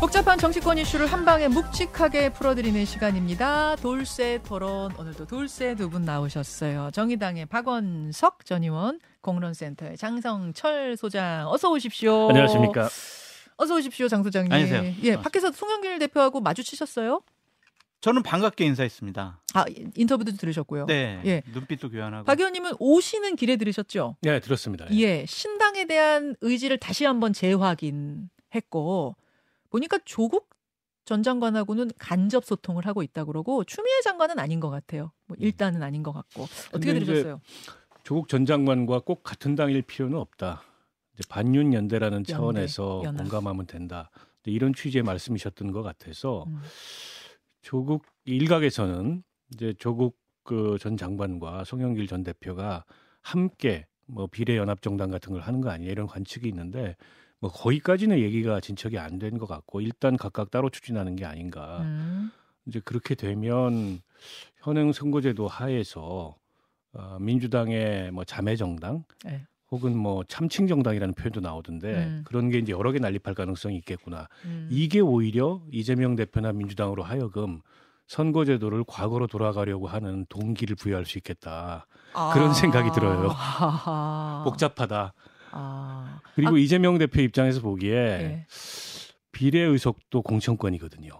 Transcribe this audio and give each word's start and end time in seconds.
복잡한 0.00 0.38
정치권 0.38 0.76
이슈를 0.78 1.06
한 1.06 1.24
방에 1.24 1.48
묵직하게 1.48 2.32
풀어드리는 2.34 2.84
시간입니다. 2.84 3.76
돌쇠 3.76 4.40
토론 4.44 4.94
오늘도 4.96 5.26
돌쇠 5.26 5.74
두 5.74 5.88
분 5.88 6.02
나오셨어요. 6.02 6.90
정의당의 6.92 7.46
박원석 7.46 8.44
전 8.44 8.62
의원, 8.62 9.00
공론센터의 9.22 9.96
장성철 9.96 10.96
소장 10.96 11.48
어서 11.48 11.70
오십시오. 11.70 12.28
안녕하십니까. 12.28 12.88
어서 13.56 13.74
오십시오, 13.76 14.08
장 14.08 14.22
소장님. 14.22 14.52
안녕하세요. 14.52 14.94
예, 15.02 15.16
밖에서 15.16 15.50
송영길 15.50 15.98
대표하고 15.98 16.40
마주치셨어요? 16.40 17.22
저는 18.02 18.22
반갑게 18.22 18.64
인사했습니다. 18.66 19.40
아, 19.54 19.64
인터뷰도 19.96 20.32
들으셨고요. 20.32 20.84
네. 20.86 21.20
예. 21.24 21.42
눈빛도 21.54 21.90
교환하고. 21.90 22.26
박 22.26 22.38
의원님은 22.38 22.74
오시는 22.78 23.36
길에 23.36 23.56
들으셨죠? 23.56 24.16
네, 24.20 24.40
들었습니다. 24.40 24.86
예. 24.92 24.96
예, 25.00 25.24
신당에 25.26 25.86
대한 25.86 26.36
의지를 26.42 26.76
다시 26.78 27.06
한번 27.06 27.32
재확인했고 27.32 29.16
보니까 29.70 29.98
조국 30.04 30.48
전 31.04 31.22
장관하고는 31.22 31.90
간접 31.98 32.44
소통을 32.44 32.86
하고 32.86 33.02
있다 33.02 33.24
그러고 33.24 33.62
추미애 33.64 34.00
장관은 34.02 34.38
아닌 34.38 34.58
것 34.60 34.70
같아요. 34.70 35.12
뭐 35.26 35.36
일단은 35.38 35.82
아닌 35.82 36.02
것 36.02 36.12
같고 36.12 36.42
어떻게 36.72 36.92
들으셨어요? 36.94 37.40
조국 38.02 38.28
전 38.28 38.44
장관과 38.44 39.00
꼭 39.00 39.22
같은 39.22 39.54
당일 39.54 39.82
필요는 39.82 40.18
없다. 40.18 40.62
이제 41.14 41.22
반윤 41.28 41.72
연대라는 41.72 42.24
차원에서 42.24 43.02
연합. 43.04 43.22
공감하면 43.22 43.66
된다. 43.66 44.10
이런 44.44 44.72
취지의 44.74 45.02
말씀이셨던 45.02 45.72
것 45.72 45.82
같아서 45.82 46.44
음. 46.46 46.60
조국 47.62 48.04
일각에서는 48.24 49.22
이제 49.52 49.74
조국 49.78 50.18
그 50.44 50.78
전 50.80 50.96
장관과 50.96 51.64
송영길 51.64 52.06
전 52.06 52.22
대표가 52.22 52.84
함께 53.20 53.86
뭐 54.06 54.28
비례 54.28 54.56
연합 54.56 54.80
정당 54.80 55.10
같은 55.10 55.32
걸 55.32 55.42
하는 55.42 55.60
거 55.60 55.70
아니냐 55.70 55.90
이런 55.90 56.06
관측이 56.06 56.46
있는데 56.48 56.94
뭐 57.40 57.50
거기까지는 57.50 58.18
얘기가 58.18 58.60
진척이 58.60 58.98
안 58.98 59.18
된 59.18 59.38
것 59.38 59.46
같고 59.46 59.80
일단 59.80 60.16
각각 60.16 60.50
따로 60.50 60.70
추진하는 60.70 61.16
게 61.16 61.24
아닌가. 61.24 61.80
음. 61.82 62.30
이제 62.66 62.80
그렇게 62.84 63.14
되면 63.14 64.00
현행 64.62 64.92
선거제도 64.92 65.46
하에서 65.46 66.34
어, 66.92 67.16
민주당의 67.20 68.10
뭐 68.10 68.24
자매 68.24 68.56
정당 68.56 69.04
네. 69.24 69.46
혹은 69.70 69.96
뭐 69.96 70.24
참칭 70.28 70.66
정당이라는 70.66 71.14
표현도 71.14 71.40
나오던데 71.40 71.94
음. 71.94 72.24
그런 72.26 72.48
게 72.50 72.58
이제 72.58 72.72
여러 72.72 72.90
개 72.92 72.98
난립할 72.98 73.34
가능성이 73.34 73.76
있겠구나. 73.76 74.28
음. 74.44 74.68
이게 74.70 75.00
오히려 75.00 75.60
이재명 75.70 76.16
대표나 76.16 76.52
민주당으로 76.52 77.02
하여금 77.02 77.60
선거제도를 78.08 78.84
과거로 78.86 79.26
돌아가려고 79.26 79.88
하는 79.88 80.24
동기를 80.28 80.76
부여할 80.76 81.04
수 81.04 81.18
있겠다. 81.18 81.86
그런 82.32 82.54
생각이 82.54 82.90
들어요. 82.92 83.28
복잡하다. 84.44 85.12
아. 85.52 86.20
그리고 86.34 86.56
아, 86.56 86.58
이재명 86.58 86.98
대표 86.98 87.20
입장에서 87.20 87.60
보기에 87.60 87.92
예. 87.94 88.46
비례 89.32 89.60
의석도 89.60 90.22
공천권이거든요. 90.22 91.10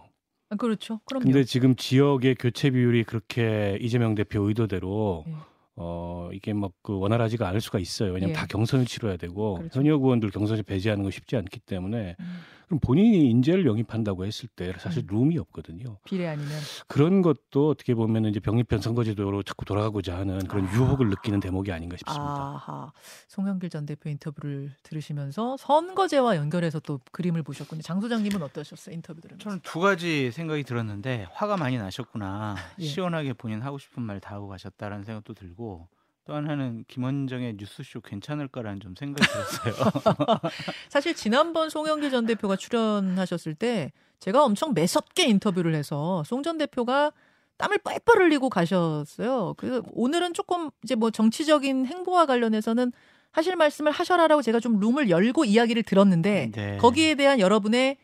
아, 0.49 0.55
그렇죠. 0.55 0.99
그럼요. 1.05 1.23
근데 1.23 1.43
지금 1.43 1.75
지역의 1.75 2.35
교체 2.35 2.69
비율이 2.71 3.03
그렇게 3.03 3.77
이재명 3.81 4.15
대표 4.15 4.47
의도대로 4.47 5.25
예. 5.27 5.33
어 5.75 6.29
이게 6.33 6.53
막 6.53 6.71
그 6.81 6.97
원활하지가 6.97 7.47
않을 7.49 7.61
수가 7.61 7.79
있어요. 7.79 8.13
왜냐하면 8.13 8.29
예. 8.29 8.33
다 8.33 8.47
경선을 8.47 8.85
치러야 8.85 9.17
되고 9.17 9.55
그렇죠. 9.55 9.79
현역 9.79 10.01
의원들 10.03 10.31
경선에 10.31 10.61
배제하는 10.63 11.03
거 11.03 11.11
쉽지 11.11 11.35
않기 11.35 11.59
때문에 11.59 12.15
음. 12.19 12.39
그럼 12.67 12.79
본인이 12.81 13.29
인재를 13.29 13.65
영입한다고 13.65 14.25
했을 14.25 14.49
때 14.49 14.73
사실 14.77 15.03
음. 15.03 15.07
룸이 15.09 15.37
없거든요. 15.39 15.97
비례 16.03 16.27
아니면 16.27 16.51
그런 16.87 17.21
것도 17.21 17.69
어떻게 17.69 17.95
보면 17.95 18.25
이제 18.25 18.41
병립형 18.41 18.81
선거제도로 18.81 19.41
자꾸 19.43 19.63
돌아가고자 19.63 20.17
하는 20.17 20.39
그런 20.47 20.67
아. 20.67 20.73
유혹을 20.73 21.07
느끼는 21.09 21.39
대목이 21.39 21.71
아닌가 21.71 21.95
싶습니다. 21.95 22.25
아하. 22.25 22.91
송영길 23.29 23.69
전 23.69 23.85
대표 23.85 24.09
인터뷰를 24.09 24.73
들으시면서 24.83 25.55
선거제와 25.57 26.35
연결해서 26.35 26.81
또 26.81 26.99
그림을 27.13 27.41
보셨군요. 27.43 27.81
장 27.81 28.01
소장님은 28.01 28.41
어떠셨어요? 28.43 28.93
인터뷰 28.93 29.21
들으면서. 29.21 29.43
저는 29.43 29.59
두 29.63 29.79
가지 29.79 30.31
생각이 30.31 30.63
들었는데 30.63 31.27
화가 31.31 31.55
많이 31.55 31.77
나셨구나. 31.77 32.55
예. 32.79 32.85
시원하게 32.85 33.31
본인 33.33 33.61
하고 33.61 33.77
싶은 33.77 34.03
말 34.03 34.17
다 34.19 34.33
하고 34.33 34.47
가셨다라는 34.47 35.03
생각도 35.05 35.35
들고 35.35 35.87
또 36.27 36.35
하나는 36.35 36.83
김원정의 36.89 37.55
뉴스쇼 37.57 38.01
괜찮을까라는 38.01 38.81
좀 38.81 38.95
생각이 38.95 39.25
들었어요. 39.25 39.73
사실 40.89 41.15
지난번 41.15 41.69
송영길 41.69 42.11
전 42.11 42.25
대표가 42.25 42.57
출연하셨을 42.57 43.55
때 43.55 43.93
제가 44.19 44.43
엄청 44.43 44.73
매섭게 44.73 45.23
인터뷰를 45.25 45.73
해서 45.73 46.23
송 46.25 46.43
전 46.43 46.57
대표가 46.57 47.13
땀을 47.57 47.77
뻘뻘 47.79 48.21
흘리고 48.21 48.49
가셨어요. 48.49 49.55
그래서 49.57 49.81
오늘은 49.93 50.33
조금 50.33 50.69
이제 50.83 50.95
뭐 50.95 51.09
정치적인 51.11 51.85
행보와 51.87 52.25
관련해서는 52.25 52.91
하실 53.31 53.55
말씀을 53.55 53.91
하셔라라고 53.91 54.41
제가 54.41 54.59
좀 54.59 54.79
룸을 54.79 55.09
열고 55.09 55.45
이야기를 55.45 55.83
들었는데 55.83 56.51
네. 56.53 56.77
거기에 56.77 57.15
대한 57.15 57.39
여러분의 57.39 57.97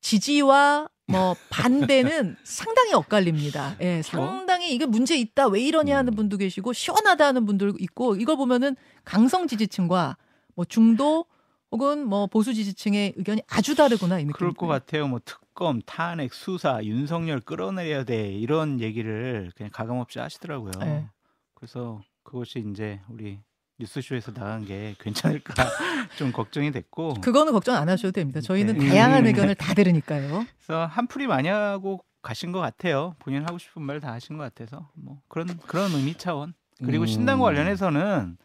지지와 0.00 0.88
뭐 1.10 1.36
반대는 1.50 2.36
상당히 2.44 2.92
엇갈립니다. 2.94 3.76
예, 3.80 4.02
상당히 4.02 4.74
이게 4.74 4.86
문제 4.86 5.16
있다 5.16 5.48
왜 5.48 5.60
이러냐 5.60 5.96
하는 5.96 6.12
음. 6.12 6.16
분도 6.16 6.36
계시고 6.36 6.72
시원하다 6.72 7.26
하는 7.26 7.46
분도 7.46 7.72
있고 7.78 8.16
이걸 8.16 8.36
보면은 8.36 8.76
강성 9.04 9.46
지지층과 9.46 10.16
뭐 10.54 10.64
중도 10.64 11.26
혹은 11.70 12.06
뭐 12.06 12.26
보수 12.26 12.52
지지층의 12.52 13.14
의견이 13.16 13.42
아주 13.48 13.74
다르구나 13.74 14.18
이 14.18 14.24
느낌. 14.24 14.32
그럴 14.32 14.52
것 14.52 14.66
같아요. 14.66 15.06
뭐 15.06 15.20
특검, 15.24 15.80
탄핵, 15.86 16.34
수사, 16.34 16.82
윤석열 16.82 17.40
끌어내려야 17.40 18.04
돼 18.04 18.32
이런 18.32 18.80
얘기를 18.80 19.52
그냥 19.56 19.70
가감없이 19.72 20.18
하시더라고요. 20.18 20.72
네. 20.80 21.06
그래서 21.54 22.00
그것이 22.24 22.64
이제 22.70 23.00
우리 23.08 23.38
뉴스쇼에서 23.80 24.32
나간 24.32 24.64
게 24.64 24.94
괜찮을까 25.00 25.54
좀 26.16 26.30
걱정이 26.32 26.70
됐고 26.70 27.14
그거는 27.14 27.52
걱정 27.52 27.74
안 27.74 27.88
하셔도 27.88 28.12
됩니다. 28.12 28.40
저희는 28.40 28.78
네. 28.78 28.88
다양한 28.88 29.26
의견을 29.26 29.54
다 29.56 29.74
들으니까요. 29.74 30.44
그래서 30.58 30.86
한풀이 30.86 31.26
많이 31.26 31.48
하고 31.48 32.04
가신 32.22 32.52
것 32.52 32.60
같아요. 32.60 33.16
본인 33.18 33.42
하고 33.42 33.58
싶은 33.58 33.82
말 33.82 33.98
다 34.00 34.12
하신 34.12 34.36
것 34.36 34.44
같아서 34.44 34.90
뭐 34.94 35.20
그런 35.28 35.56
그런 35.66 35.90
의미 35.92 36.14
차원. 36.14 36.54
그리고 36.84 37.04
음. 37.04 37.06
신당과 37.06 37.44
관련해서는 37.44 38.36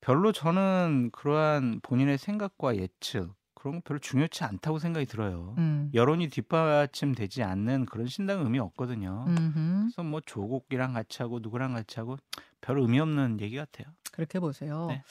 별로 0.00 0.32
저는 0.32 1.10
그러한 1.12 1.80
본인의 1.82 2.18
생각과 2.18 2.76
예측 2.76 3.30
그런 3.62 3.76
거 3.76 3.82
별로 3.84 4.00
중요치 4.00 4.42
않다고 4.42 4.80
생각이 4.80 5.06
들어요. 5.06 5.54
음. 5.58 5.88
여론이 5.94 6.30
뒷받침되지 6.30 7.44
않는 7.44 7.86
그런 7.86 8.08
신당 8.08 8.40
의미 8.40 8.58
없거든요. 8.58 9.24
음흠. 9.28 9.82
그래서 9.82 10.02
뭐 10.02 10.20
조국이랑 10.20 10.94
같이 10.94 11.22
하고 11.22 11.38
누구랑 11.38 11.72
같이 11.72 12.00
하고 12.00 12.16
별 12.60 12.80
의미 12.80 12.98
없는 12.98 13.38
얘기 13.40 13.56
같아요. 13.56 13.86
그렇게 14.10 14.40
보세요. 14.40 14.88
네. 14.88 15.04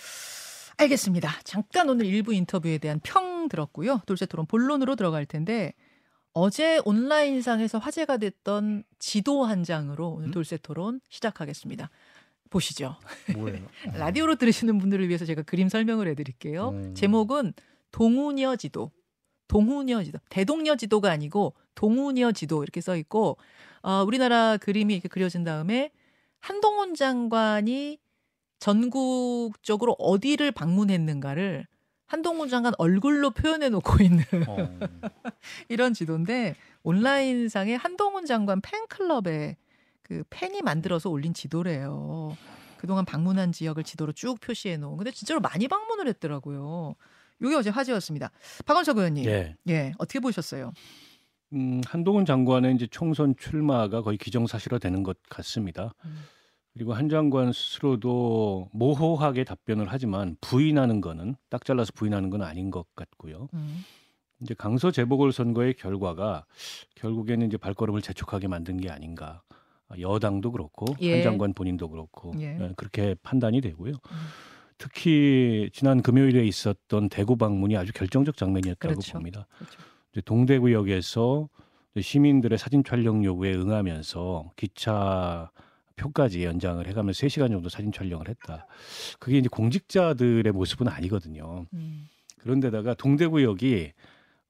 알겠습니다. 0.76 1.30
잠깐 1.46 1.88
오늘 1.88 2.06
일부 2.08 2.34
인터뷰에 2.34 2.78
대한 2.78 3.00
평 3.02 3.48
들었고요. 3.48 4.02
돌쇠 4.06 4.26
토론 4.26 4.46
본론으로 4.48 4.98
들어갈 4.98 5.26
텐데 5.26 5.74
어제 6.34 6.82
온라인상에서 6.84 7.78
화제가 7.78 8.18
됐던 8.18 8.84
지도 9.00 9.46
한 9.46 9.64
장으로 9.64 10.10
오늘 10.10 10.28
음? 10.28 10.32
돌쇠 10.32 10.58
토론 10.58 11.00
시작하겠습니다. 11.08 11.90
보시죠. 12.50 12.98
뭐예요? 13.34 13.66
라디오로 13.96 14.36
들으시는 14.36 14.78
분들을 14.78 15.08
위해서 15.08 15.24
제가 15.24 15.42
그림 15.44 15.70
설명을 15.70 16.10
해드릴게요. 16.10 16.70
음. 16.72 16.96
제목은 16.96 17.54
동우녀 17.92 18.56
지도. 18.56 18.92
동우녀 19.48 20.04
지도. 20.04 20.20
대동녀 20.30 20.76
지도가 20.76 21.12
아니고 21.12 21.54
동우녀 21.76 22.32
지도 22.32 22.64
이렇게 22.64 22.82
써 22.82 22.96
있고 22.96 23.38
어, 23.82 24.04
우리나라 24.06 24.58
그림이 24.58 24.94
이렇게 24.94 25.10
그려진 25.10 25.44
다음에 25.44 25.92
한동훈 26.40 26.96
장관이 26.96 28.00
전국적으로 28.60 29.94
어디를 29.94 30.52
방문했는가를 30.52 31.68
한동훈 32.06 32.50
장관 32.50 32.74
얼굴로 32.78 33.32
표현해 33.32 33.70
놓고 33.70 33.98
있는 34.04 34.24
어, 34.48 34.58
이런 35.70 35.94
지도인데 35.94 36.56
온라인상에 36.84 37.76
한동훈 37.76 38.26
장관 38.26 38.62
팬클럽에 38.62 39.58
그 40.02 40.24
팬이 40.30 40.62
만들어서 40.62 41.10
올린 41.10 41.34
지도래요. 41.34 42.36
그동안 42.78 43.06
방문한 43.06 43.52
지역을 43.52 43.84
지도로 43.84 44.12
쭉 44.12 44.40
표시해 44.42 44.76
놓은. 44.78 44.98
근데 44.98 45.12
진짜로 45.12 45.40
많이 45.40 45.68
방문을 45.68 46.08
했더라고요. 46.08 46.96
이게 47.42 47.56
어제 47.56 47.70
화제였습니다. 47.70 48.32
박원석 48.66 48.98
의원님. 48.98 49.26
예. 49.26 49.56
예, 49.70 49.94
어떻게 49.98 50.20
보셨어요? 50.20 50.72
음, 51.54 51.82
한동훈 51.86 52.26
장관의 52.26 52.76
이제 52.76 52.88
총선 52.88 53.36
출마가 53.38 54.02
거의 54.02 54.18
기정사실화 54.18 54.80
되는 54.80 55.04
것 55.04 55.18
같습니다. 55.30 55.94
음. 56.06 56.18
그리고 56.74 56.94
한 56.94 57.10
장관 57.10 57.52
스스로도 57.52 58.70
모호하게 58.72 59.44
답변을 59.44 59.88
하지만 59.90 60.38
부인하는 60.40 61.02
거는 61.02 61.36
딱 61.50 61.66
잘라서 61.66 61.92
부인하는 61.94 62.30
건 62.30 62.44
아닌 62.44 62.72
것 62.72 62.86
같고요. 62.96 63.50
음. 63.54 63.84
이제 64.42 64.54
강서 64.54 64.90
재보궐 64.90 65.34
선거의 65.34 65.74
결과가 65.74 66.46
결국에는 66.96 67.46
이제 67.46 67.58
발걸음을 67.58 68.02
재촉하게 68.02 68.48
만든 68.48 68.78
게 68.78 68.90
아닌가. 68.90 69.42
여당도 70.00 70.54
그렇고 70.54 70.86
예. 71.02 71.16
한 71.16 71.24
장관 71.24 71.54
본인도 71.54 71.90
그렇고 71.90 72.34
예. 72.40 72.58
예, 72.60 72.74
그렇게 72.78 73.16
판단이 73.22 73.60
되고요. 73.60 73.92
음. 73.92 74.18
특히 74.82 75.70
지난 75.74 76.02
금요일에 76.02 76.44
있었던 76.44 77.10
대구 77.10 77.38
방문이 77.38 77.78
아주 77.78 77.94
결정적 77.94 78.36
장면이었다고 78.36 78.96
그렇죠. 78.96 79.14
봅니다. 79.14 79.46
그렇죠. 79.56 79.78
이제 80.12 80.22
동대구역에서 80.22 81.50
시민들의 82.00 82.58
사진 82.58 82.84
촬영 82.84 83.24
요구에 83.24 83.54
응하면서 83.54 84.54
기차 84.56 85.52
표까지 85.98 86.46
연장을 86.46 86.88
해가면서 86.88 87.28
3시간 87.28 87.52
정도 87.52 87.70
사진 87.70 87.92
촬영을 87.92 88.28
했다. 88.28 88.66
그게 89.20 89.38
이제 89.38 89.50
공직자들의 89.50 90.52
모습은 90.52 90.88
아니거든요. 90.88 91.68
음. 91.74 92.08
그런데다가 92.40 92.96
동대구역이 92.96 93.92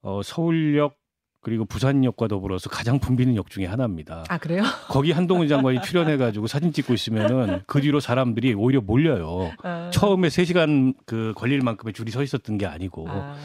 어, 0.00 0.22
서울역 0.22 0.96
그리고 1.42 1.64
부산역과 1.64 2.28
더불어서 2.28 2.70
가장 2.70 3.00
붐비는 3.00 3.34
역 3.34 3.50
중에 3.50 3.66
하나입니다. 3.66 4.24
아 4.28 4.38
그래요? 4.38 4.62
거기 4.88 5.10
한동훈 5.10 5.48
장관이 5.48 5.82
출연해가지고 5.82 6.46
사진 6.46 6.72
찍고 6.72 6.94
있으면은 6.94 7.62
그 7.66 7.80
뒤로 7.80 7.98
사람들이 7.98 8.54
오히려 8.54 8.80
몰려요. 8.80 9.50
아. 9.64 9.90
처음에 9.92 10.30
3 10.30 10.44
시간 10.44 10.94
그 11.04 11.32
걸릴 11.36 11.60
만큼의 11.60 11.94
줄이 11.94 12.12
서 12.12 12.22
있었던 12.22 12.58
게 12.58 12.66
아니고 12.66 13.06
아. 13.08 13.36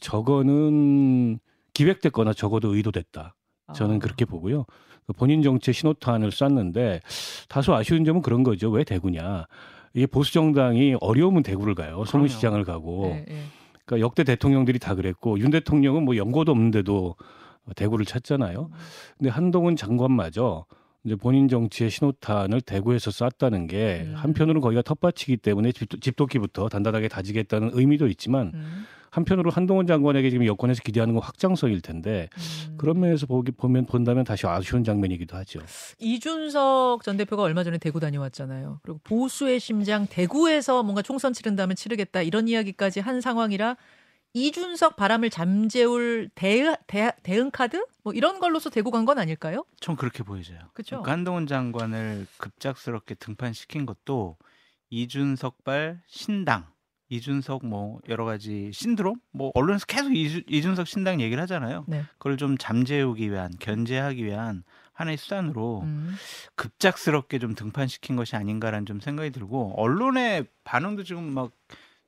저거는 0.00 1.38
기획됐거나 1.72 2.34
적어도 2.34 2.74
의도됐다. 2.74 3.34
저는 3.74 3.96
아. 3.96 3.98
그렇게 4.00 4.26
보고요. 4.26 4.66
그 5.06 5.14
본인 5.14 5.42
정치의 5.42 5.72
신호탄을 5.72 6.30
쐈는데 6.30 7.00
다소 7.48 7.74
아쉬운 7.74 8.04
점은 8.04 8.20
그런 8.20 8.42
거죠. 8.42 8.70
왜 8.70 8.84
대구냐? 8.84 9.46
이게 9.94 10.06
보수 10.06 10.32
정당이 10.34 10.96
어려우면 11.00 11.42
대구를 11.42 11.74
가요. 11.74 12.04
소문시장을 12.04 12.64
가고. 12.64 13.14
네, 13.14 13.24
네. 13.28 13.42
그러니까 13.84 14.04
역대 14.04 14.24
대통령들이 14.24 14.78
다 14.78 14.94
그랬고 14.94 15.38
윤 15.38 15.50
대통령은 15.50 16.04
뭐 16.04 16.16
연고도 16.16 16.52
없는데도 16.52 17.16
대구를 17.76 18.04
찾잖아요. 18.04 18.70
근데 19.18 19.30
한동훈 19.30 19.76
장관마저 19.76 20.66
이제 21.04 21.16
본인 21.16 21.48
정치의 21.48 21.90
신호탄을 21.90 22.62
대구에서 22.62 23.10
쐈다는 23.10 23.66
게 23.66 24.04
음. 24.06 24.14
한편으로는 24.16 24.60
거기가 24.62 24.82
텃밭이기 24.82 25.36
때문에 25.36 25.72
집도, 25.72 25.98
집도끼부터 26.00 26.68
단단하게 26.68 27.08
다지겠다는 27.08 27.70
의미도 27.74 28.08
있지만 28.08 28.52
음, 28.54 28.84
한편으로 29.14 29.50
한동훈 29.50 29.86
장관에게 29.86 30.28
지금 30.30 30.44
여권에서 30.44 30.82
기대하는 30.82 31.14
건 31.14 31.22
확장성일 31.22 31.80
텐데 31.82 32.28
음. 32.68 32.76
그런 32.76 32.98
면에서 32.98 33.26
보기 33.26 33.52
보면 33.52 33.86
본다면 33.86 34.24
다시 34.24 34.46
아쉬운 34.46 34.82
장면이기도 34.82 35.36
하죠. 35.36 35.60
이준석 36.00 37.04
전 37.04 37.16
대표가 37.16 37.42
얼마 37.44 37.62
전에 37.62 37.78
대구 37.78 38.00
다녀왔잖아요. 38.00 38.80
그리고 38.82 38.98
보수의 39.04 39.60
심장 39.60 40.06
대구에서 40.08 40.82
뭔가 40.82 41.02
총선 41.02 41.32
치른 41.32 41.54
다음에 41.54 41.74
치르겠다 41.74 42.22
이런 42.22 42.48
이야기까지 42.48 42.98
한 43.00 43.20
상황이라 43.20 43.76
이준석 44.36 44.96
바람을 44.96 45.30
잠재울 45.30 46.28
대응, 46.34 46.74
대, 46.88 47.12
대응 47.22 47.52
카드 47.52 47.84
뭐 48.02 48.12
이런 48.12 48.40
걸로서 48.40 48.68
대구 48.68 48.90
간 48.90 49.04
건 49.04 49.18
아닐까요? 49.20 49.64
전 49.78 49.94
그렇게 49.94 50.24
보여져요. 50.24 50.58
그렇죠. 50.72 50.96
그러니까 50.96 51.12
한동훈 51.12 51.46
장관을 51.46 52.26
급작스럽게 52.38 53.14
등판시킨 53.14 53.86
것도 53.86 54.36
이준석발 54.90 56.00
신당, 56.08 56.66
이준석 57.14 57.66
뭐 57.66 58.00
여러 58.08 58.24
가지 58.24 58.70
신드롬, 58.72 59.16
뭐 59.32 59.50
언론에서 59.54 59.86
계속 59.86 60.14
이주, 60.14 60.42
이준석 60.48 60.86
신당 60.86 61.20
얘기를 61.20 61.42
하잖아요. 61.42 61.84
네. 61.86 62.02
그걸 62.18 62.36
좀 62.36 62.58
잠재우기 62.58 63.30
위한, 63.30 63.52
견제하기 63.58 64.24
위한 64.24 64.64
하나의 64.92 65.16
수단으로 65.16 65.82
음. 65.82 66.14
급작스럽게 66.54 67.38
좀 67.38 67.54
등판시킨 67.54 68.16
것이 68.16 68.36
아닌가라는 68.36 68.86
좀 68.86 69.00
생각이 69.00 69.30
들고 69.30 69.74
언론의 69.76 70.46
반응도 70.64 71.02
지금 71.04 71.32
막 71.34 71.50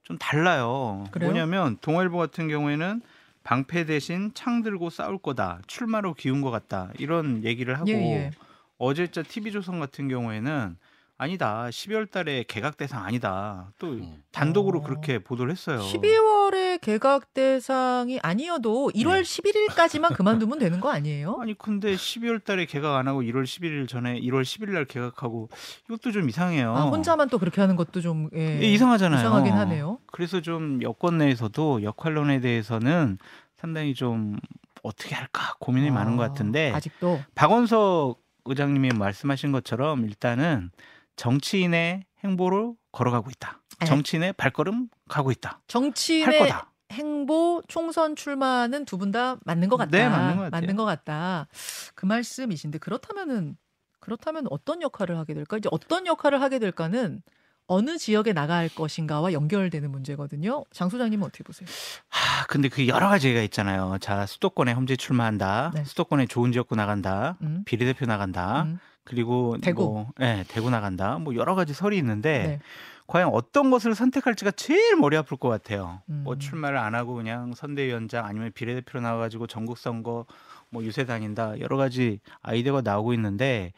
좀 0.07 0.17
달라요. 0.19 1.05
그래요? 1.11 1.31
뭐냐면 1.31 1.79
동아일보 1.81 2.17
같은 2.17 2.47
경우에는 2.47 3.03
방패 3.43 3.87
대신 3.87 4.31
창 4.35 4.63
들고 4.63 4.89
싸울 4.89 5.19
거다. 5.19 5.61
출마로 5.67 6.15
기운 6.15 6.43
것 6.43 6.53
같다. 6.53 6.93
이런 6.99 7.43
얘기를 7.43 7.77
하고 7.77 7.91
예, 7.91 7.95
예. 7.95 8.31
어제자 8.79 9.25
TV조선 9.25 9.81
같은 9.81 10.07
경우에는 10.07 10.77
아니다. 11.19 11.69
12월 11.71 12.11
달에 12.11 12.45
개각 12.47 12.77
대상 12.77 13.03
아니다. 13.05 13.73
또 13.79 13.93
음. 13.93 14.23
단독으로 14.33 14.81
어. 14.81 14.83
그렇게 14.83 15.19
보도를 15.19 15.51
했어요. 15.51 15.79
12월에 15.81 16.79
개각 16.83 17.33
대상이 17.33 18.21
아니어도 18.23 18.91
1월 18.95 19.23
11일까지만 19.23 20.13
그만두면 20.15 20.59
되는 20.59 20.79
거 20.79 20.91
아니에요? 20.91 21.39
아니 21.41 21.55
근데 21.55 21.95
12월 21.95 22.45
달에 22.45 22.67
개각 22.67 22.97
안 22.97 23.09
하고 23.09 23.23
1월 23.23 23.45
11일 23.45 23.89
전에 23.89 24.21
1월 24.21 24.43
11일 24.43 24.73
날 24.73 24.85
개각하고 24.85 25.49
이것도 25.87 26.13
좀 26.13 26.29
이상해요. 26.29 26.77
아, 26.77 26.83
혼자만 26.83 27.31
또 27.31 27.39
그렇게 27.39 27.63
하는 27.63 27.77
것도 27.77 28.03
좀 28.03 28.29
예, 28.35 28.61
예, 28.61 28.73
이상하잖아요. 28.73 29.19
이상하긴 29.19 29.55
하네요. 29.55 29.99
그래서 30.13 30.43
좀 30.43 30.83
여권 30.83 31.17
내에서도 31.17 31.83
역할론에 31.83 32.41
대해서는 32.41 33.17
상당히 33.57 33.95
좀 33.95 34.37
어떻게 34.83 35.15
할까 35.15 35.55
고민이 35.61 35.91
많은 35.91 36.17
것 36.17 36.25
아, 36.25 36.29
같은데 36.29 36.73
아직도 36.73 37.21
박원석 37.35 38.21
의장님이 38.45 38.91
말씀하신 38.91 39.51
것처럼 39.53 40.05
일단은 40.05 40.71
정치인의 41.17 42.05
행보로 42.25 42.77
걸어가고 42.93 43.31
있다. 43.31 43.61
네. 43.81 43.87
정치인의 43.87 44.33
발걸음 44.35 44.89
가고 45.09 45.31
있다. 45.31 45.51
할 45.51 45.61
정치인의. 45.67 46.53
행보 46.93 47.63
총선 47.69 48.15
출마는 48.15 48.85
두 48.85 48.97
분 48.99 49.11
다 49.13 49.37
맞는 49.45 49.69
것 49.69 49.77
같다. 49.77 49.91
네, 49.91 50.09
맞는 50.09 50.37
것 50.37 50.43
같아요. 50.45 50.51
맞는 50.61 50.77
것 50.77 50.85
같다. 50.85 51.49
그 51.95 52.07
말씀이신데 52.07 52.79
그렇다면은 52.79 53.57
그렇다면 53.99 54.47
어떤 54.51 54.83
역할을 54.83 55.19
하게 55.19 55.35
될까? 55.35 55.57
이제 55.57 55.69
어떤 55.73 56.07
역할을 56.07 56.41
하게 56.41 56.59
될까는 56.61 57.23
어느 57.67 57.99
지역에 57.99 58.33
나갈 58.33 58.69
것인가와 58.69 59.33
연결되는 59.33 59.91
문제거든요. 59.91 60.63
장 60.71 60.89
소장님은 60.89 61.27
어떻게 61.27 61.43
보세요? 61.43 61.69
하, 62.09 62.47
근데 62.47 62.69
그 62.69 62.87
여러 62.87 63.09
가지가 63.09 63.41
있잖아요. 63.43 63.99
자, 64.01 64.25
수도권에 64.25 64.73
험지 64.73 64.97
출마한다. 64.97 65.73
네. 65.75 65.83
수도권에 65.83 66.27
좋은 66.27 66.53
지역구 66.53 66.77
나간다. 66.77 67.37
음, 67.43 67.65
비례대표 67.65 68.07
나간다. 68.07 68.63
음, 68.63 68.79
그리고 69.07 69.57
대구. 69.63 69.85
뭐, 69.85 70.13
예, 70.21 70.45
대구 70.49 70.69
나간다. 70.69 71.19
뭐 71.19 71.35
여러 71.35 71.55
가지 71.55 71.73
설이 71.73 71.97
있는데 71.97 72.47
네. 72.47 72.61
과연 73.07 73.31
어떤 73.33 73.71
것을 73.71 73.95
선택할지가 73.95 74.51
제일 74.51 74.97
머리 74.97 75.17
아플 75.17 75.37
것 75.37 75.49
같아요. 75.49 76.03
음. 76.11 76.23
뭐 76.25 76.37
출마를 76.37 76.77
안 76.77 76.95
하고 76.95 77.15
그냥 77.15 77.55
선대위원장 77.55 78.27
아니면 78.27 78.51
비례대표로 78.53 79.01
나와가지고 79.01 79.47
전국 79.47 79.79
선거 79.79 80.27
뭐 80.71 80.83
유세 80.83 81.07
다닌다 81.07 81.59
여러 81.61 81.77
가지 81.77 82.19
아이디어가 82.43 82.83
나오고 82.83 83.15
있는데 83.15 83.73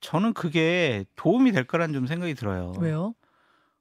저는 0.00 0.34
그게 0.34 1.04
도움이 1.14 1.52
될 1.52 1.64
거라는 1.64 1.94
좀 1.94 2.06
생각이 2.06 2.34
들어요. 2.34 2.74
왜요? 2.80 3.14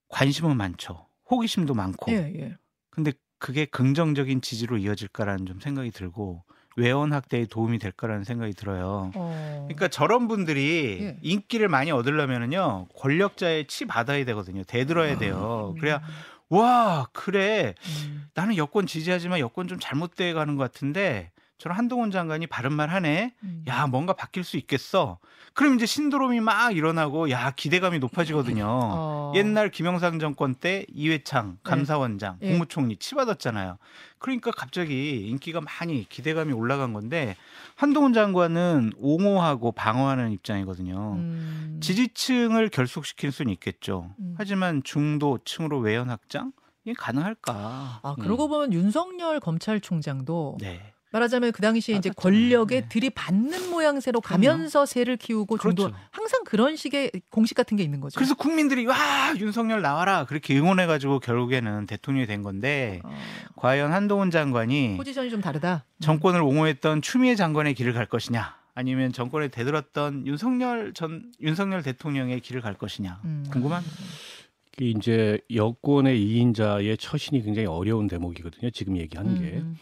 관심은 0.09 0.55
많죠. 0.55 1.07
호기심도 1.29 1.73
많고. 1.73 2.11
예, 2.11 2.31
예. 2.37 2.57
근데 2.91 3.13
그게 3.39 3.65
긍정적인 3.65 4.41
지지로 4.41 4.77
이어질까라는 4.77 5.47
좀 5.47 5.59
생각이 5.59 5.89
들고 5.89 6.43
외원 6.75 7.13
확대에 7.13 7.45
도움이 7.45 7.79
될 7.79 7.91
거라는 7.91 8.23
생각이 8.23 8.53
들어요. 8.53 9.11
어. 9.15 9.65
그러니까 9.67 9.87
저런 9.87 10.27
분들이 10.27 10.99
예. 11.01 11.17
인기를 11.21 11.67
많이 11.67 11.91
얻으려면은요 11.91 12.87
권력자의 12.95 13.67
치 13.67 13.85
받아야 13.85 14.23
되거든요. 14.25 14.63
대들어야 14.63 15.17
돼요. 15.17 15.75
그래야 15.79 15.97
음, 15.97 16.57
와 16.57 17.07
그래 17.13 17.75
음. 18.05 18.27
나는 18.33 18.57
여권 18.57 18.85
지지하지만 18.85 19.39
여권 19.39 19.67
좀 19.67 19.79
잘못돼 19.79 20.33
가는 20.33 20.55
것 20.55 20.63
같은데 20.63 21.31
저는 21.63 21.77
한동훈 21.77 22.11
장관이 22.11 22.47
바른 22.47 22.73
말 22.73 22.89
하네. 22.89 23.33
음. 23.41 23.63
야 23.67 23.87
뭔가 23.87 24.11
바뀔 24.11 24.43
수 24.43 24.57
있겠어. 24.57 25.17
그럼 25.53 25.75
이제 25.75 25.85
신드롬이 25.85 26.41
막 26.41 26.75
일어나고 26.75 27.29
야 27.29 27.51
기대감이 27.51 27.99
높아지거든요. 27.99 28.65
어. 28.67 29.31
옛날 29.37 29.69
김영삼 29.69 30.19
정권 30.19 30.55
때 30.55 30.85
이회창 30.89 31.59
감사원장 31.63 32.39
예. 32.41 32.49
국무총리 32.49 32.97
치받았잖아요. 32.97 33.77
그러니까 34.19 34.51
갑자기 34.51 35.25
인기가 35.29 35.61
많이 35.61 36.05
기대감이 36.09 36.51
올라간 36.51 36.91
건데 36.91 37.37
한동훈 37.75 38.11
장관은 38.11 38.91
옹호하고 38.97 39.71
방어하는 39.71 40.33
입장이거든요. 40.33 41.13
음. 41.15 41.79
지지층을 41.81 42.67
결속시킬 42.71 43.31
수는 43.31 43.53
있겠죠. 43.53 44.13
음. 44.19 44.35
하지만 44.37 44.83
중도층으로 44.83 45.79
외연 45.79 46.09
확장 46.09 46.51
이게 46.83 46.93
가능할까? 46.93 48.01
아, 48.03 48.15
그러고 48.19 48.49
보면 48.49 48.73
윤석열 48.73 49.39
검찰총장도 49.39 50.57
네. 50.59 50.92
말하자면 51.13 51.51
그 51.51 51.61
당시에 51.61 51.95
이제 51.95 52.09
맞았잖아요. 52.09 52.49
권력에 52.49 52.81
네. 52.81 52.89
들이받는 52.89 53.69
모양새로 53.69 54.19
그럼요. 54.19 54.43
가면서 54.43 54.85
새를 54.85 55.15
키우고 55.15 55.59
중도 55.59 55.83
그렇죠. 55.83 55.97
항상 56.11 56.43
그런 56.43 56.75
식의 56.75 57.11
공식 57.29 57.55
같은 57.55 57.77
게 57.77 57.83
있는 57.83 58.01
거죠. 58.01 58.15
그래서 58.17 58.33
국민들이 58.33 58.85
와 58.87 58.97
윤석열 59.37 59.81
나와라 59.81 60.25
그렇게 60.25 60.57
응원해가지고 60.57 61.19
결국에는 61.19 61.85
대통령이 61.85 62.25
된 62.25 62.41
건데 62.41 62.99
어, 63.03 63.15
과연 63.55 63.93
한동훈 63.93 64.31
장관이 64.31 64.97
포지션이 64.97 65.29
좀 65.29 65.39
다르다. 65.39 65.85
음. 65.85 66.01
정권을 66.01 66.41
옹호했던 66.41 67.03
추미애 67.03 67.35
장관의 67.35 67.75
길을 67.75 67.93
갈 67.93 68.07
것이냐 68.07 68.55
아니면 68.73 69.13
정권에 69.13 69.49
대들었던 69.49 70.25
윤석열 70.25 70.93
전 70.95 71.31
윤석열 71.39 71.83
대통령의 71.83 72.39
길을 72.39 72.61
갈 72.61 72.73
것이냐 72.73 73.21
음. 73.23 73.45
궁금합니다. 73.51 73.95
이게 74.79 74.89
이제 74.89 75.39
여권의 75.53 76.19
2인자의 76.19 76.99
처신이 76.99 77.43
굉장히 77.43 77.67
어려운 77.67 78.07
대목이거든요. 78.07 78.71
지금 78.71 78.97
얘기한 78.97 79.35
게 79.35 79.57
음, 79.57 79.57
음, 79.57 79.77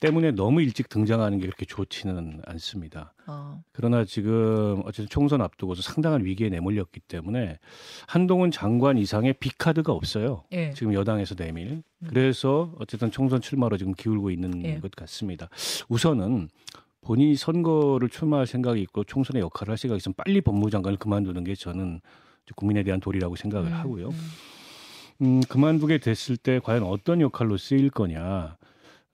때문에 0.00 0.32
너무 0.32 0.60
일찍 0.60 0.88
등장하는 0.88 1.38
게 1.38 1.46
그렇게 1.46 1.64
좋지는 1.64 2.42
않습니다. 2.46 3.14
어. 3.26 3.62
그러나 3.72 4.04
지금 4.04 4.82
어쨌든 4.84 5.08
총선 5.08 5.40
앞두고서 5.40 5.82
상당한 5.82 6.24
위기에 6.24 6.48
내몰렸기 6.48 7.00
때문에 7.00 7.58
한동훈 8.06 8.50
장관 8.50 8.98
이상의 8.98 9.34
비카드가 9.34 9.92
없어요. 9.92 10.44
예. 10.52 10.72
지금 10.74 10.94
여당에서 10.94 11.34
내밀. 11.36 11.82
그래서 12.08 12.74
어쨌든 12.78 13.10
총선 13.10 13.40
출마로 13.40 13.76
지금 13.76 13.92
기울고 13.94 14.30
있는 14.30 14.64
예. 14.64 14.80
것 14.80 14.90
같습니다. 14.92 15.48
우선은 15.88 16.48
본인이 17.00 17.36
선거를 17.36 18.08
출마할 18.08 18.46
생각이 18.46 18.80
있고 18.82 19.04
총선의 19.04 19.42
역할을 19.42 19.70
할 19.70 19.78
생각이 19.78 19.98
있으면 19.98 20.14
빨리 20.16 20.40
법무장관을 20.40 20.98
그만두는 20.98 21.44
게 21.44 21.54
저는 21.54 22.00
국민에 22.56 22.82
대한 22.82 22.98
도리라고 22.98 23.36
생각을 23.36 23.68
음, 23.68 23.72
하고요. 23.72 24.08
음. 24.08 24.30
음, 25.20 25.40
그만두게 25.48 25.98
됐을 25.98 26.36
때 26.36 26.60
과연 26.62 26.82
어떤 26.82 27.20
역할로 27.20 27.56
쓰일 27.56 27.90
거냐. 27.90 28.56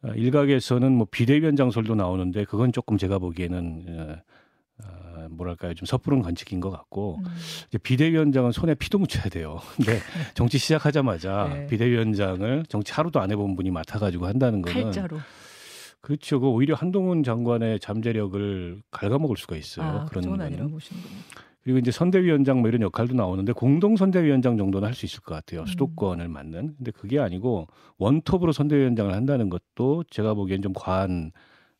아, 0.05 0.13
일각에서는 0.15 0.93
뭐 0.93 1.07
비대위원장설도 1.11 1.95
나오는데 1.95 2.45
그건 2.45 2.73
조금 2.73 2.99
제가 2.99 3.19
보기에는 3.19 3.85
어, 3.89 4.85
어, 4.85 5.27
뭐랄까요 5.31 5.75
좀 5.75 5.87
섣부른 5.87 6.21
관측인 6.21 6.61
것 6.61 6.71
같고 6.71 7.21
음. 7.25 7.25
이제 7.69 7.79
비대위원장은 7.79 8.53
손에 8.53 8.75
피도 8.75 8.99
묻혀야 8.99 9.25
돼요. 9.25 9.61
근데 9.77 9.99
정치 10.35 10.59
시작하자마자 10.59 11.51
네. 11.55 11.67
비대위원장을 11.67 12.65
정치 12.69 12.93
하루도 12.93 13.21
안 13.21 13.31
해본 13.31 13.57
분이 13.57 13.71
맡아가지고 13.71 14.27
한다는 14.27 14.61
거는 14.61 14.85
칼자로. 14.85 15.19
그렇죠. 16.03 16.39
그 16.39 16.49
오히려 16.49 16.75
한동훈 16.75 17.23
장관의 17.23 17.81
잠재력을 17.81 18.83
갉아먹을 18.91 19.39
수가 19.39 19.57
있어요. 19.57 19.87
아, 19.87 20.05
그런 20.05 20.29
거는. 20.29 20.45
아니라고 20.45 20.73
보시는군요. 20.73 21.17
그리고 21.64 21.78
이제 21.78 21.90
선대위원장 21.90 22.61
뭐 22.61 22.68
이런 22.68 22.83
역할도 22.83 23.14
나오는데 23.14 23.52
공동 23.52 23.97
선대위원장 23.97 24.56
정도는 24.59 24.87
할 24.87 24.94
수 24.94 25.06
있을 25.06 25.21
것 25.21 25.35
같아요. 25.35 25.61
음. 25.62 25.66
수도권을 25.66 26.28
맡는. 26.28 26.75
근데 26.76 26.90
그게 26.90 27.18
아니고 27.18 27.66
원톱으로 27.99 28.52
선대위원장을 28.52 29.12
한다는 29.12 29.49
것도 29.49 30.04
제가 30.11 30.35
보기엔 30.35 30.61
좀 30.62 30.73
과한 30.75 31.33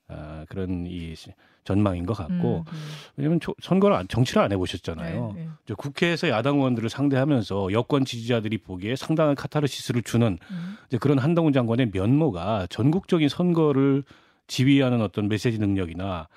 아, 0.09 0.45
그런 0.49 0.85
이 0.87 1.15
시- 1.15 1.31
전망인 1.65 2.05
것 2.05 2.13
같고 2.15 2.59
음, 2.59 2.65
음. 2.71 2.79
왜냐하면 3.17 3.41
초- 3.41 3.55
선거를 3.63 3.97
안- 3.97 4.07
정치를 4.07 4.43
안 4.43 4.53
해보셨잖아요. 4.53 5.33
네, 5.35 5.49
네. 5.67 5.75
국회에서 5.79 6.29
야당 6.29 6.57
의원들을 6.59 6.91
상대하면서 6.91 7.73
여권 7.73 8.05
지지자들이 8.05 8.59
보기에 8.59 8.97
상당한 8.97 9.35
카타르시스를 9.35 10.03
주는 10.03 10.39
음. 10.51 10.77
이제 10.89 10.99
그런 10.99 11.19
한동훈 11.19 11.55
장관의 11.55 11.91
면모가 11.95 12.67
전국적인 12.69 13.31
선거를 13.31 14.05
지휘하는 14.47 15.01
어떤 15.01 15.29
메시지 15.29 15.59
능력이나 15.59 16.29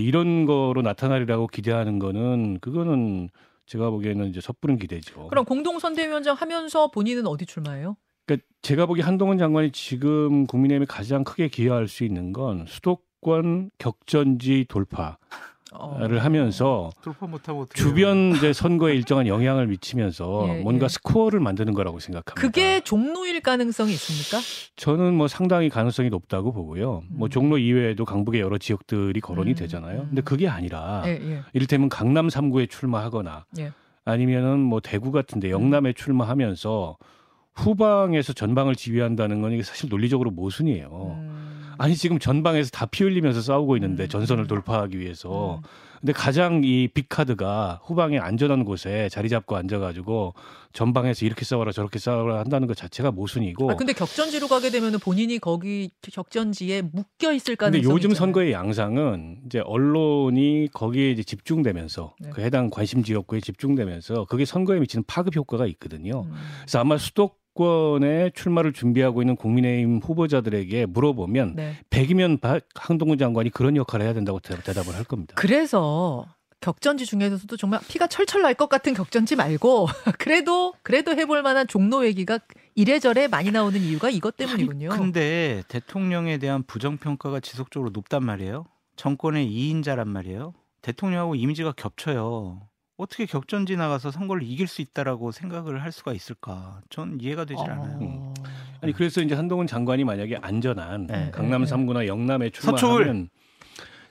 이런 0.00 0.46
거로 0.46 0.82
나타나리라고 0.82 1.46
기대하는 1.46 1.98
거는 1.98 2.58
그거는 2.60 3.28
제가 3.66 3.90
보기에는 3.90 4.28
이제 4.28 4.40
섣부른 4.40 4.78
기대죠. 4.78 5.28
그럼 5.28 5.44
공동 5.44 5.78
선대위원장 5.78 6.34
하면서 6.36 6.90
본인은 6.90 7.26
어디 7.26 7.46
출마해요? 7.46 7.96
그러니까 8.26 8.46
제가 8.62 8.86
보기 8.86 9.00
한동훈 9.00 9.38
장관이 9.38 9.72
지금 9.72 10.46
국민의힘에 10.46 10.86
가장 10.86 11.24
크게 11.24 11.48
기여할 11.48 11.88
수 11.88 12.04
있는 12.04 12.32
건 12.32 12.66
수도권 12.66 13.70
격전지 13.78 14.66
돌파 14.68 15.18
를 16.08 16.18
어. 16.18 16.20
하면서 16.20 16.90
돌파 17.02 17.26
못하면 17.26 17.62
어떻게 17.62 17.80
주변 17.80 18.32
이제 18.32 18.52
선거에 18.52 18.94
일정한 18.94 19.26
영향을 19.26 19.66
미치면서 19.66 20.46
예, 20.58 20.62
뭔가 20.62 20.84
예. 20.84 20.88
스코어를 20.88 21.40
만드는 21.40 21.74
거라고 21.74 22.00
생각합니다. 22.00 22.40
그게 22.40 22.80
종로일 22.80 23.40
가능성이 23.40 23.92
있습니까? 23.92 24.44
저는 24.76 25.14
뭐 25.14 25.28
상당히 25.28 25.68
가능성이 25.68 26.08
높다고 26.10 26.52
보고요. 26.52 27.02
뭐 27.08 27.28
음. 27.28 27.30
종로 27.30 27.58
이외에도 27.58 28.04
강북의 28.04 28.40
여러 28.40 28.58
지역들이 28.58 29.20
거론이 29.20 29.52
음, 29.52 29.54
되잖아요. 29.54 30.00
음. 30.02 30.06
근데 30.08 30.22
그게 30.22 30.48
아니라 30.48 31.02
예, 31.06 31.10
예. 31.10 31.40
이를테면 31.52 31.88
강남 31.88 32.28
3구에 32.28 32.68
출마하거나 32.70 33.44
예. 33.58 33.72
아니면은 34.04 34.60
뭐 34.60 34.80
대구 34.80 35.10
같은데 35.12 35.50
영남에 35.50 35.92
출마하면서 35.92 36.96
후방에서 37.54 38.32
전방을 38.32 38.76
지휘한다는 38.76 39.42
건 39.42 39.52
이게 39.52 39.62
사실 39.62 39.88
논리적으로 39.88 40.30
모순이에요. 40.30 41.16
음. 41.18 41.55
아니 41.78 41.94
지금 41.94 42.18
전방에서 42.18 42.70
다 42.70 42.86
피 42.86 43.04
흘리면서 43.04 43.40
싸우고 43.42 43.76
있는데 43.76 44.04
음. 44.04 44.08
전선을 44.08 44.46
돌파하기 44.46 44.98
위해서 44.98 45.56
음. 45.56 45.62
근데 46.00 46.12
가장 46.12 46.60
이 46.62 46.88
빅카드가 46.88 47.80
후방에 47.84 48.18
안전한 48.18 48.64
곳에 48.64 49.08
자리 49.08 49.28
잡고 49.28 49.56
앉아가지고 49.56 50.34
전방에서 50.72 51.24
이렇게 51.24 51.44
싸워라 51.44 51.72
저렇게 51.72 51.98
싸워라 51.98 52.38
한다는 52.38 52.68
것 52.68 52.76
자체가 52.76 53.10
모순이고 53.10 53.70
아, 53.70 53.76
근데 53.76 53.92
격전지로 53.94 54.46
가게 54.46 54.70
되면 54.70 54.98
본인이 54.98 55.38
거기 55.38 55.90
격전지에 56.02 56.82
묶여 56.92 57.32
있을 57.32 57.56
근데 57.56 57.78
가능성이 57.78 57.94
요즘 57.94 58.10
있잖아요. 58.10 58.14
선거의 58.14 58.52
양상은 58.52 59.40
이제 59.46 59.60
언론이 59.60 60.68
거기에 60.72 61.10
이제 61.10 61.22
집중되면서 61.22 62.14
네. 62.20 62.30
그 62.30 62.42
해당 62.42 62.68
관심 62.70 63.02
지역구에 63.02 63.40
집중되면서 63.40 64.26
그게 64.26 64.44
선거에 64.44 64.78
미치는 64.80 65.04
파급 65.06 65.34
효과가 65.34 65.66
있거든요. 65.66 66.24
음. 66.28 66.32
그래서 66.60 66.78
아마 66.78 66.98
수도 66.98 67.30
권에 67.56 68.30
출마를 68.34 68.72
준비하고 68.72 69.22
있는 69.22 69.34
국민의힘 69.34 69.98
후보자들에게 70.02 70.86
물어보면 70.86 71.54
네. 71.56 71.76
100이면 71.90 72.38
한동훈 72.74 73.18
장관이 73.18 73.50
그런 73.50 73.76
역할을 73.76 74.04
해야 74.06 74.14
된다고 74.14 74.38
대- 74.38 74.54
대답을 74.62 74.94
할 74.94 75.02
겁니다. 75.04 75.34
그래서 75.36 76.26
격전지 76.60 77.04
중에서도 77.06 77.54
정말 77.56 77.80
피가 77.88 78.06
철철 78.06 78.42
날 78.42 78.54
것 78.54 78.68
같은 78.68 78.94
격전지 78.94 79.36
말고 79.36 79.86
그래도 80.18 80.72
그래도 80.82 81.12
해볼 81.12 81.42
만한 81.42 81.66
종로 81.66 82.04
얘기가 82.06 82.38
이래저래 82.74 83.26
많이 83.28 83.50
나오는 83.50 83.78
이유가 83.80 84.08
이것 84.10 84.36
때문이군요. 84.36 84.90
근데 84.90 85.62
대통령에 85.68 86.38
대한 86.38 86.62
부정 86.62 86.96
평가가 86.98 87.40
지속적으로 87.40 87.90
높단 87.90 88.24
말이에요. 88.24 88.66
정권의 88.96 89.46
2인자란 89.50 90.08
말이에요. 90.08 90.54
대통령하고 90.82 91.34
이미지가 91.34 91.72
겹쳐요. 91.72 92.62
어떻게 92.96 93.26
격전 93.26 93.66
지 93.66 93.76
나가서 93.76 94.10
선거를 94.10 94.42
이길 94.42 94.66
수 94.66 94.80
있다라고 94.80 95.30
생각을 95.30 95.82
할 95.82 95.92
수가 95.92 96.12
있을까? 96.12 96.80
전 96.88 97.18
이해가 97.20 97.44
되질 97.44 97.68
어. 97.68 97.72
않아요. 97.72 98.34
아니 98.80 98.92
그래서 98.92 99.20
이제 99.20 99.34
한동훈 99.34 99.66
장관이 99.66 100.04
만약에 100.04 100.38
안전한 100.40 101.06
네. 101.06 101.30
강남 101.30 101.64
네. 101.64 101.70
3구나 101.70 102.06
영남에. 102.06 102.50
출마하면 102.50 103.28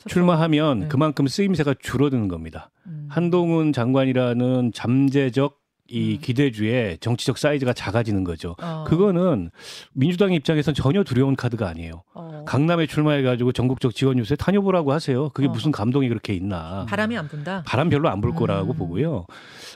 출마하면 0.08 0.80
네. 0.82 0.88
그만큼 0.88 1.28
쓰임새가 1.28 1.76
줄어드는 1.80 2.28
겁니다. 2.28 2.70
음. 2.86 3.08
한동훈 3.10 3.74
장관이라는 3.74 4.72
잠재적 4.74 5.65
이 5.88 6.16
음. 6.16 6.22
기대주의 6.22 6.98
정치적 7.00 7.38
사이즈가 7.38 7.74
작아지는 7.74 8.24
거죠. 8.24 8.56
어. 8.62 8.86
그거는 8.88 9.52
민주당 9.94 10.34
입장에선 10.34 10.74
전혀 10.74 11.04
두려운 11.04 11.36
카드가 11.36 11.68
아니에요. 11.68 12.04
어. 12.14 12.44
강남에 12.48 12.88
출마해가지고 12.88 13.52
전국적 13.52 13.94
지원 13.94 14.18
유세 14.18 14.36
다녀보라고 14.36 14.92
하세요. 14.92 15.30
그게 15.30 15.48
어. 15.48 15.52
무슨 15.52 15.72
감동이 15.72 16.10
그렇게 16.10 16.34
있나. 16.34 16.86
바람이 16.88 17.16
안 17.18 17.28
분다. 17.28 17.64
바람 17.66 17.90
별로 17.90 18.10
안 18.10 18.22
불 18.22 18.34
거라고 18.34 18.74
음. 18.74 18.78
보고요. 18.78 19.26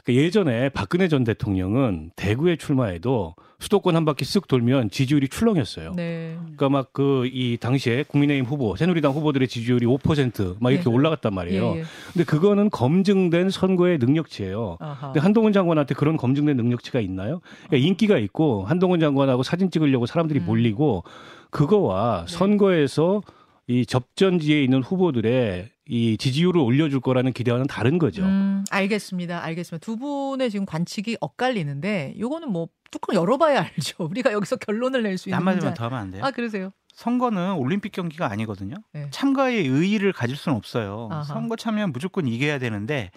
그러니까 0.04 0.24
예전에 0.25 0.70
박근혜 0.70 1.08
전 1.08 1.24
대통령은 1.24 2.12
대구에 2.16 2.56
출마해도 2.56 3.36
수도권 3.60 3.96
한 3.96 4.06
바퀴 4.06 4.24
쓱 4.25 4.48
돌면 4.48 4.89
지지율이 4.89 5.28
출렁였어요. 5.28 5.94
네. 5.96 6.36
그러니까 6.42 6.70
막 6.70 6.94
그 6.94 7.25
이 7.32 7.58
당시에 7.60 8.04
국민의힘 8.08 8.46
후보, 8.46 8.75
새누리당 8.75 9.12
후보들의 9.12 9.48
지지율이 9.48 9.86
5%막 9.86 10.72
이렇게 10.72 10.84
네. 10.86 10.89
올라갔단 10.89 11.34
말이에요. 11.34 11.74
예, 11.75 11.80
예. 11.80 11.84
근데 12.13 12.24
그거는 12.25 12.70
검증된 12.70 13.50
선거의 13.50 13.98
능력치예요. 13.98 14.78
아하. 14.80 15.08
근데 15.08 15.20
한동훈 15.20 15.54
장관한테 15.54 15.94
그런 15.96 16.18
검증된 16.18 16.56
능력치가 16.58 17.00
있나요? 17.01 17.42
그러니까 17.68 17.88
인기가 17.88 18.18
있고 18.18 18.63
한동훈 18.66 19.00
장관하고 19.00 19.44
사진 19.44 19.70
찍으려고 19.72 20.06
사람들이 20.06 20.39
음. 20.39 20.46
몰리고 20.46 21.04
그거와 21.51 22.25
네. 22.28 22.34
선거에서 22.36 23.22
이 23.68 23.86
접전지에 23.86 24.63
있는 24.63 24.82
후보들의 24.82 25.70
이 25.92 26.18
지지율을 26.18 26.60
올려줄 26.62 27.00
거라는 27.01 27.34
기대와는 27.34 27.68
다른 27.68 27.98
거죠. 27.98 28.24
음, 28.24 28.63
알겠습니다. 28.70 29.44
알겠습니다. 29.44 29.84
두 29.84 29.98
분의 29.98 30.50
지금 30.51 30.66
관측이 30.66 31.18
엇갈리는데 31.20 32.16
요거는 32.20 32.51
뭐 32.51 32.68
뚜껑 32.91 33.15
열어봐야 33.15 33.62
알죠. 33.62 33.96
우리가 34.10 34.31
여기서 34.34 34.55
결론을 34.58 35.03
낼 35.03 35.17
수 35.17 35.29
있는 35.29 35.38
한마디만. 35.38 35.74
더 35.74 35.86
하면 35.86 36.00
안 36.00 36.12
돼요? 36.12 36.24
아 36.24 36.31
그러세요? 36.31 36.72
선거는 36.93 37.53
올림픽 37.53 37.91
경기가 37.93 38.29
아니거든요. 38.31 38.75
네. 38.93 39.08
참가의 39.12 39.65
의의를 39.67 40.12
가질 40.13 40.36
수는 40.36 40.58
없어요. 40.58 41.08
아하. 41.12 41.24
선거 41.24 41.55
참여는 41.55 41.93
무조건 41.93 42.27
이겨야 42.27 42.60
되는데 42.60 43.12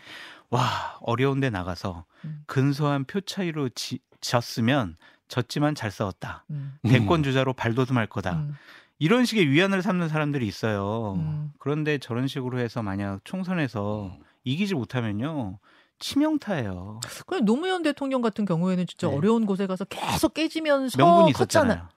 와 0.51 0.97
어려운데 1.01 1.51
나가서 1.51 2.05
음. 2.25 2.43
근소한 2.47 3.05
표 3.05 3.21
차이로 3.21 3.71
지, 3.71 3.99
졌으면 4.21 4.97
졌지만 5.29 5.75
잘 5.75 5.91
싸웠다. 5.91 6.45
음. 6.51 6.75
대권 6.85 7.23
주자로 7.23 7.55
발돋움할 7.55 8.07
거다. 8.07 8.35
음. 8.35 8.55
이런 8.99 9.25
식의 9.25 9.49
위안을 9.51 9.83
삼는 9.83 10.09
사람들이 10.09 10.47
있어요. 10.47 11.15
음. 11.17 11.51
그런데 11.59 11.99
저런 11.99 12.29
식으로 12.29 12.61
해서 12.61 12.83
만약 12.83 13.21
총선에서 13.25 14.17
이기지 14.45 14.75
못하면요 14.75 15.59
치명타예요. 16.03 17.01
그냥 17.27 17.45
노무현 17.45 17.83
대통령 17.83 18.21
같은 18.21 18.45
경우에는 18.45 18.87
진짜 18.87 19.09
네. 19.09 19.17
어려운 19.17 19.47
곳에 19.47 19.67
가서 19.67 19.85
계속 19.87 20.35
깨지면서 20.35 20.99
명분이 20.99 21.33
컸잖아요. 21.33 21.89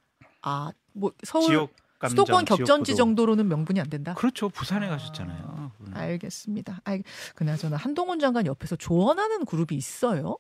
아, 0.43 0.71
뭐 0.93 1.11
서울 1.23 1.45
지역 1.47 1.69
감정, 1.99 2.25
수도권 2.25 2.45
격전지 2.45 2.65
지역구도. 2.65 2.95
정도로는 2.95 3.47
명분이 3.47 3.79
안 3.81 3.89
된다. 3.89 4.13
그렇죠. 4.13 4.49
부산에 4.49 4.85
아. 4.87 4.91
가셨잖아요. 4.91 5.71
알겠습니다. 5.93 6.81
알, 6.83 7.03
그나저나 7.35 7.75
한동훈 7.77 8.19
장관 8.19 8.45
옆에서 8.45 8.75
조언하는 8.75 9.45
그룹이 9.45 9.75
있어요? 9.75 10.37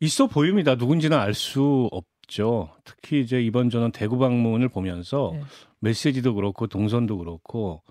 있어 0.00 0.26
보입니다. 0.26 0.74
누군지는 0.74 1.18
알 1.18 1.34
수 1.34 1.88
없죠. 1.92 2.70
특히 2.84 3.20
이제 3.20 3.40
이번 3.40 3.70
저는 3.70 3.92
대구 3.92 4.18
방문을 4.18 4.68
보면서 4.68 5.30
네. 5.34 5.42
메시지도 5.80 6.34
그렇고 6.34 6.66
동선도 6.66 7.18
그렇고 7.18 7.82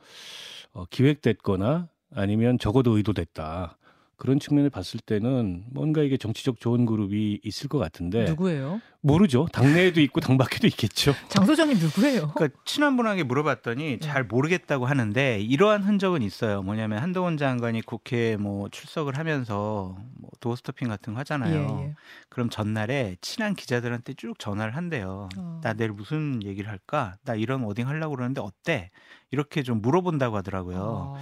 어, 0.73 0.85
기획됐거나 0.89 1.87
아니면 2.15 2.57
적어도 2.59 2.97
의도됐다. 2.97 3.77
그런 4.19 4.37
측면을 4.39 4.69
봤을 4.69 4.99
때는 4.99 5.63
뭔가 5.71 6.01
이게 6.03 6.17
정치적 6.17 6.59
조언 6.59 6.85
그룹이 6.85 7.39
있을 7.41 7.69
것 7.69 7.79
같은데 7.79 8.25
누구예요? 8.25 8.81
모르죠. 9.01 9.47
당내에도 9.53 10.01
있고 10.01 10.19
당 10.19 10.37
밖에도 10.37 10.67
있겠죠. 10.67 11.13
장 11.29 11.45
소장님 11.45 11.77
누구예요? 11.79 12.31
그러니까 12.35 12.59
친한 12.65 12.97
분에게 12.97 13.23
물어봤더니 13.23 13.83
네. 13.83 13.99
잘 13.99 14.25
모르겠다고 14.25 14.85
하는데 14.85 15.39
이러한 15.39 15.83
흔적은 15.83 16.21
있어요. 16.21 16.61
뭐냐면 16.61 17.01
한동훈 17.01 17.37
장관이 17.37 17.81
국회에 17.81 18.35
뭐 18.35 18.67
출석을 18.67 19.17
하면서 19.17 19.95
뭐 20.15 20.29
doorstepping 20.41 20.89
같은 20.89 21.13
거 21.13 21.21
하잖아요. 21.21 21.79
예, 21.79 21.85
예. 21.85 21.95
그럼 22.27 22.49
전날에 22.49 23.15
친한 23.21 23.55
기자들한테 23.55 24.15
쭉 24.15 24.37
전화를 24.37 24.75
한대요. 24.75 25.29
어. 25.37 25.61
나 25.63 25.73
내일 25.73 25.91
무슨 25.91 26.43
얘기를 26.43 26.69
할까? 26.69 27.15
나 27.23 27.35
이런 27.35 27.61
wording 27.61 27.87
하려고 27.87 28.15
그러는데 28.15 28.41
어때? 28.41 28.91
이렇게 29.31 29.63
좀 29.63 29.81
물어본다고 29.81 30.35
하더라고요. 30.37 31.15
아. 31.15 31.21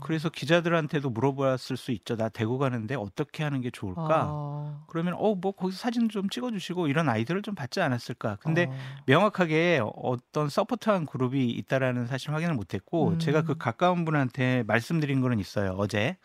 그래서 0.00 0.28
기자들한테도 0.28 1.10
물어봤을 1.10 1.76
수 1.76 1.90
있죠. 1.92 2.16
나 2.16 2.28
대구 2.28 2.58
가는데 2.58 2.94
어떻게 2.94 3.42
하는 3.42 3.60
게 3.60 3.70
좋을까? 3.70 4.26
아. 4.28 4.84
그러면 4.86 5.14
어 5.16 5.34
뭐 5.34 5.52
거기서 5.52 5.78
사진 5.78 6.08
좀 6.08 6.28
찍어주시고 6.28 6.88
이런 6.88 7.08
아이디어를 7.08 7.42
좀 7.42 7.54
받지 7.54 7.80
않았을까? 7.80 8.36
근데 8.40 8.66
어. 8.70 8.74
명확하게 9.06 9.80
어떤 9.96 10.48
support한 10.48 11.06
그룹이 11.06 11.50
있다라는 11.50 12.06
사실 12.06 12.32
확인을 12.32 12.54
못했고 12.54 13.10
음. 13.10 13.18
제가 13.18 13.42
그 13.42 13.56
가까운 13.56 14.04
분한테 14.04 14.64
말씀드린 14.66 15.20
거는 15.20 15.38
있어요 15.38 15.74
어제 15.78 16.16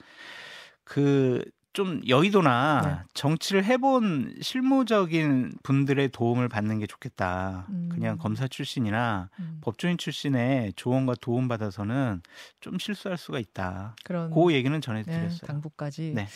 그 0.84 1.44
좀 1.74 2.02
여의도나 2.08 2.82
네. 2.86 3.10
정치를 3.16 3.66
해본 3.66 4.36
실무적인 4.42 5.54
분들의 5.64 6.10
도움을 6.10 6.48
받는 6.48 6.80
게 6.80 6.86
좋겠다. 6.86 7.66
음. 7.70 7.90
그냥 7.92 8.20
검사 8.20 8.48
출신이나 8.48 9.30
음, 9.40 9.58
법조인 9.62 9.98
출신의 9.98 10.74
조언과 10.76 11.16
도움 11.20 11.48
받아서는 11.48 12.22
좀 12.62 12.78
실수할 12.78 13.18
수가 13.18 13.40
있다. 13.40 13.96
그런 14.04 14.30
그 14.32 14.54
얘기는 14.54 14.76
네, 14.76 14.82
전해드렸어요. 14.82 15.40
당부까지. 15.48 16.14
네. 16.16 16.28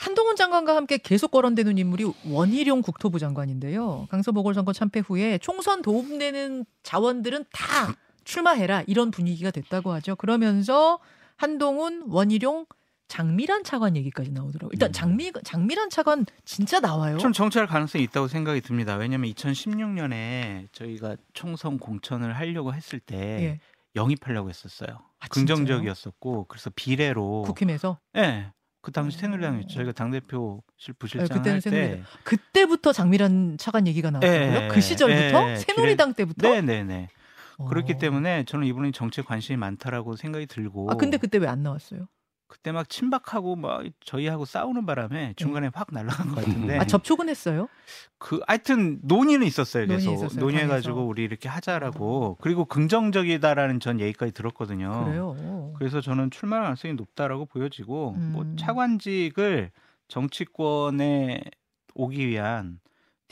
한동훈 0.00 0.34
장관과 0.34 0.74
함께 0.74 0.98
계속 0.98 1.30
거론되는 1.30 1.78
인물이 1.78 2.12
원희룡 2.26 2.82
국토부 2.82 3.20
장관인데요. 3.20 4.08
강서 4.10 4.32
보궐선거 4.32 4.72
참패 4.72 5.00
후에 5.00 5.38
총선 5.38 5.80
도움되는 5.80 6.64
자원들은 6.82 7.44
다 7.52 7.94
출마해라 8.24 8.82
이런 8.88 9.12
분위기가 9.12 9.52
됐다고 9.52 9.92
하죠. 9.92 10.16
그러면서 10.16 10.98
한동훈, 11.36 12.04
원희룡, 12.08 12.66
장미란 13.08 13.62
차관 13.64 13.96
얘기까지 13.96 14.30
나오더라고요. 14.30 14.70
일단 14.72 14.90
음. 14.90 14.92
장미 14.92 15.32
장미란 15.44 15.90
차관 15.90 16.24
진짜 16.44 16.80
나와요. 16.80 17.18
좀 17.18 17.32
정치할 17.32 17.66
가능성이 17.68 18.04
있다고 18.04 18.28
생각이 18.28 18.60
듭니다. 18.62 18.96
왜냐하면 18.96 19.30
2016년에 19.32 20.68
저희가 20.72 21.16
총선 21.34 21.78
공천을 21.78 22.32
하려고 22.36 22.72
했을 22.74 23.00
때 23.00 23.16
예. 23.16 23.60
영입하려고 23.96 24.48
했었어요. 24.48 24.98
아, 25.20 25.26
긍정적이었었고 25.28 26.46
그래서 26.48 26.70
비례로 26.74 27.42
국힘에서 27.42 27.98
예. 28.16 28.52
그 28.80 28.90
당시 28.90 29.16
어. 29.18 29.20
새누리당이었죠. 29.20 29.74
저희가 29.74 29.92
당 29.92 30.10
대표실 30.10 30.60
네, 30.88 30.92
부실장 30.98 31.28
그때는 31.38 31.52
할 31.52 31.60
때. 31.60 31.70
새누리당. 31.70 32.04
그때부터 32.24 32.92
장미란 32.92 33.56
차관 33.58 33.86
얘기가 33.86 34.10
나왔고요. 34.10 34.32
예, 34.32 34.68
그 34.72 34.80
시절부터 34.80 35.50
예, 35.50 35.56
새누리당 35.56 36.14
때부터. 36.14 36.48
네네네. 36.48 37.08
어. 37.58 37.64
그렇기 37.66 37.98
때문에 37.98 38.44
저는 38.44 38.66
이분이 38.66 38.90
정치에 38.92 39.22
관심이 39.22 39.56
많다라고 39.58 40.16
생각이 40.16 40.46
들고. 40.46 40.90
아 40.90 40.94
근데 40.94 41.18
그때 41.18 41.38
왜 41.38 41.46
안 41.46 41.62
나왔어요? 41.62 42.08
그때 42.52 42.70
막 42.70 42.86
친박하고 42.86 43.56
막 43.56 43.82
저희하고 44.04 44.44
싸우는 44.44 44.84
바람에 44.84 45.32
중간에 45.36 45.70
확 45.72 45.88
날아간 45.90 46.28
것 46.28 46.44
같은데. 46.44 46.78
아 46.78 46.84
접촉은 46.84 47.30
했어요? 47.30 47.66
그 48.18 48.40
하여튼 48.46 49.00
논의는 49.04 49.46
있었어요. 49.46 49.86
논의 49.86 50.04
계속 50.04 50.12
있었어요, 50.12 50.38
논의해가지고. 50.38 51.06
우리 51.06 51.22
이렇게 51.24 51.48
하자라고. 51.48 52.36
그리고 52.42 52.66
긍정적이다라는 52.66 53.80
전 53.80 54.00
얘기까지 54.00 54.32
들었거든요. 54.32 55.06
그래요. 55.06 55.72
그래서 55.78 56.02
저는 56.02 56.30
출마 56.30 56.60
가능성이 56.60 56.92
높다라고 56.92 57.46
보여지고 57.46 58.12
뭐 58.12 58.42
음. 58.42 58.54
차관직을 58.58 59.70
정치권에 60.08 61.40
오기 61.94 62.28
위한 62.28 62.80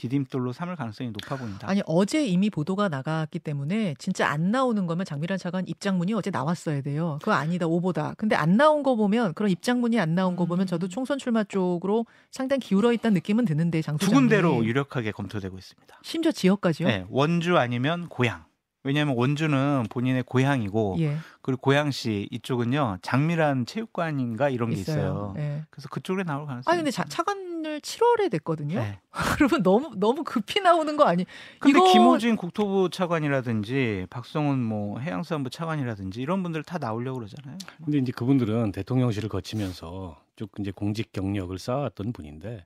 디딤돌로 0.09 0.53
삼을 0.53 0.75
가능성이 0.75 1.11
높아 1.11 1.37
보인다. 1.37 1.69
아니 1.69 1.81
어제 1.85 2.25
이미 2.25 2.49
보도가 2.49 2.89
나갔기 2.89 3.39
때문에 3.39 3.95
진짜 3.97 4.27
안 4.29 4.51
나오는 4.51 4.85
거면 4.87 5.05
장미란 5.05 5.37
차관 5.37 5.67
입장문이 5.67 6.13
어제 6.13 6.29
나왔어야 6.29 6.81
돼요. 6.81 7.19
그거 7.21 7.33
아니다 7.33 7.67
오보다. 7.67 8.13
근데 8.17 8.35
안 8.35 8.57
나온 8.57 8.83
거 8.83 8.95
보면 8.95 9.33
그런 9.33 9.51
입장문이 9.51 9.99
안 9.99 10.15
나온 10.15 10.35
거 10.35 10.45
보면 10.45 10.67
저도 10.67 10.87
총선 10.87 11.17
출마 11.17 11.43
쪽으로 11.43 12.05
상당히 12.31 12.59
기울어 12.61 12.93
있다는 12.93 13.13
느낌은 13.15 13.45
드는데 13.45 13.81
장두 13.81 14.05
소장님. 14.05 14.29
군데로 14.29 14.65
유력하게 14.65 15.11
검토되고 15.11 15.57
있습니다. 15.57 15.99
심지어 16.03 16.31
지역까지요? 16.31 16.87
네, 16.87 17.05
원주 17.09 17.57
아니면 17.57 18.07
고향. 18.07 18.45
왜냐하면 18.83 19.15
원주는 19.15 19.85
본인의 19.91 20.23
고향이고 20.23 20.95
예. 21.01 21.17
그리고 21.43 21.61
고향시 21.61 22.27
이쪽은요 22.31 22.97
장미란 23.03 23.67
체육관인가 23.67 24.49
이런 24.49 24.71
게 24.71 24.77
있어요. 24.77 25.35
예. 25.37 25.61
그래서 25.69 25.87
그쪽에 25.89 26.23
나올 26.23 26.47
가능성이. 26.47 26.73
아 26.73 26.75
근데 26.75 26.89
자, 26.89 27.03
차관 27.07 27.50
을 27.65 27.79
7월에 27.79 28.29
됐거든요. 28.31 28.79
네. 28.79 28.99
그러면 29.37 29.63
너무 29.63 29.91
너무 29.97 30.23
급히 30.23 30.59
나오는 30.61 30.95
거 30.97 31.03
아니? 31.05 31.25
근데 31.59 31.77
이거- 31.79 31.91
김호진 31.91 32.35
국토부 32.35 32.89
차관이라든지 32.89 34.07
박성훈 34.09 34.59
뭐 34.63 34.99
해양수산부 34.99 35.49
차관이라든지 35.49 36.21
이런 36.21 36.43
분들 36.43 36.63
다 36.63 36.77
나오려고 36.77 37.19
그러잖아요. 37.19 37.57
근데 37.83 37.97
이제 37.99 38.11
그분들은 38.11 38.71
대통령실을 38.71 39.29
거치면서 39.29 40.19
쭉 40.35 40.49
이제 40.59 40.71
공직 40.71 41.11
경력을 41.11 41.57
쌓아왔던 41.57 42.13
분인데 42.13 42.65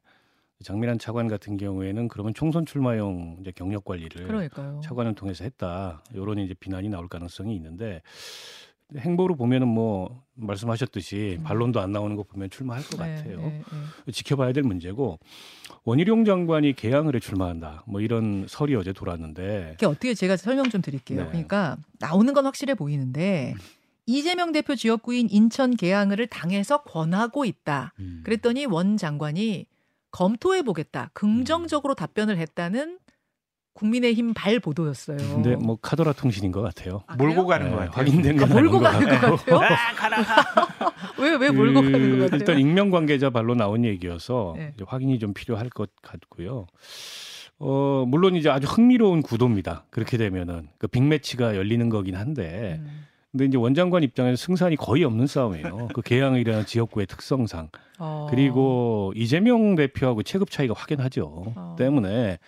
장미란 0.64 1.00
차관 1.00 1.28
같은 1.28 1.58
경우에는 1.58 2.08
그러면 2.08 2.34
총선 2.34 2.66
출마용 2.66 3.38
이제 3.42 3.52
경력 3.54 3.84
관리를 3.84 4.26
그러니까요. 4.26 4.80
차관을 4.84 5.14
통해서 5.16 5.44
했다. 5.44 6.02
이런 6.14 6.40
이제 6.40 6.54
비난이 6.54 6.88
나올 6.90 7.10
가능성이 7.10 7.56
있는데 7.56 8.02
행보로 8.96 9.36
보면은 9.36 9.68
뭐 9.68 10.24
말씀하셨듯이 10.36 11.38
음. 11.40 11.44
반론도 11.44 11.80
안 11.80 11.92
나오는 11.92 12.16
거 12.16 12.24
보면 12.24 12.50
출마할 12.50 12.84
것 12.84 13.02
네, 13.02 13.16
같아요. 13.16 13.38
네, 13.40 13.64
네. 14.06 14.12
지켜봐야 14.12 14.54
될 14.54 14.64
문제고 14.64 15.20
원희룡 15.86 16.26
장관이 16.26 16.74
개항을 16.74 17.16
해 17.16 17.20
출마한다. 17.20 17.84
뭐 17.88 18.02
이런 18.02 18.46
설이 18.48 18.76
어제 18.76 18.94
돌았는데 18.94 19.72
이게 19.76 19.86
어떻게 19.86 20.14
제가 20.14 20.38
설명 20.38 20.70
좀 20.70 20.82
드릴게요. 20.82 21.24
네. 21.24 21.28
그러니까 21.28 21.78
나오는 22.00 22.32
건 22.34 22.46
확실해 22.46 22.76
보이는데 22.76 23.56
이재명 24.06 24.52
대표 24.52 24.76
지역구인 24.76 25.30
인천 25.32 25.76
계양을 25.76 26.28
당에서 26.28 26.84
권하고 26.84 27.46
있다. 27.46 27.94
음. 28.00 28.22
그랬더니 28.24 28.66
원 28.66 28.98
장관이 28.98 29.66
검토해 30.12 30.62
보겠다. 30.62 31.10
긍정적으로 31.14 31.96
답변을 31.96 32.38
했다는 32.38 33.00
국민의힘 33.76 34.34
발 34.34 34.60
보도였어요. 34.60 35.18
근데 35.18 35.56
뭐 35.58 35.78
카더라 35.82 36.14
통신인 36.14 36.52
것 36.54 36.62
같아요. 36.62 37.04
아, 37.08 37.16
몰고? 37.18 37.46
가는 37.46 37.70
것 37.72 37.80
네, 37.82 37.86
같아요. 37.88 38.06
확인된 38.06 38.40
아, 38.42 38.46
건 38.48 38.50
몰고 38.58 38.88
아닌 38.88 39.10
가는 39.10 39.22
것 39.30 39.46
같아요. 39.46 39.60
아, 39.60 39.94
가라. 39.94 40.18
왜왜 41.20 41.52
몰고 41.52 41.82
그 41.82 41.92
가는 41.92 42.10
것 42.12 42.24
같아요? 42.26 42.40
일단 42.40 42.60
익명 42.60 42.90
관계자 42.90 43.30
발로 43.30 43.54
나온 43.54 43.84
얘기여서 43.84 44.54
네. 44.58 44.72
이제 44.76 44.86
확인이 44.88 45.20
좀 45.20 45.34
필요할 45.34 45.70
것 45.70 45.90
같고요. 46.02 46.68
어 47.60 48.06
물론 48.08 48.36
이제 48.36 48.50
아주 48.50 48.66
흥미로운 48.66 49.22
구도입니다. 49.22 49.86
그렇게 49.90 50.18
되면은 50.18 50.70
그 50.78 50.88
빅매치가 50.88 51.56
열리는 51.58 51.88
거긴 51.90 52.16
한데, 52.16 52.80
음. 52.82 53.06
근데 53.32 53.46
이제 53.46 53.58
원장관 53.58 54.04
입장에서 54.04 54.38
승산이 54.38 54.78
거의 54.78 55.04
없는 55.04 55.28
싸움이에요. 55.28 55.90
그 55.94 56.02
개항이라는 56.02 56.64
지역구의 56.68 57.08
특성상 57.08 57.70
어. 58.00 58.28
그리고 58.30 59.12
이재명 59.18 59.76
대표하고 59.76 60.24
체급 60.24 60.50
차이가 60.50 60.74
확연하죠. 60.78 61.54
어. 61.56 61.76
때문에 61.78 62.40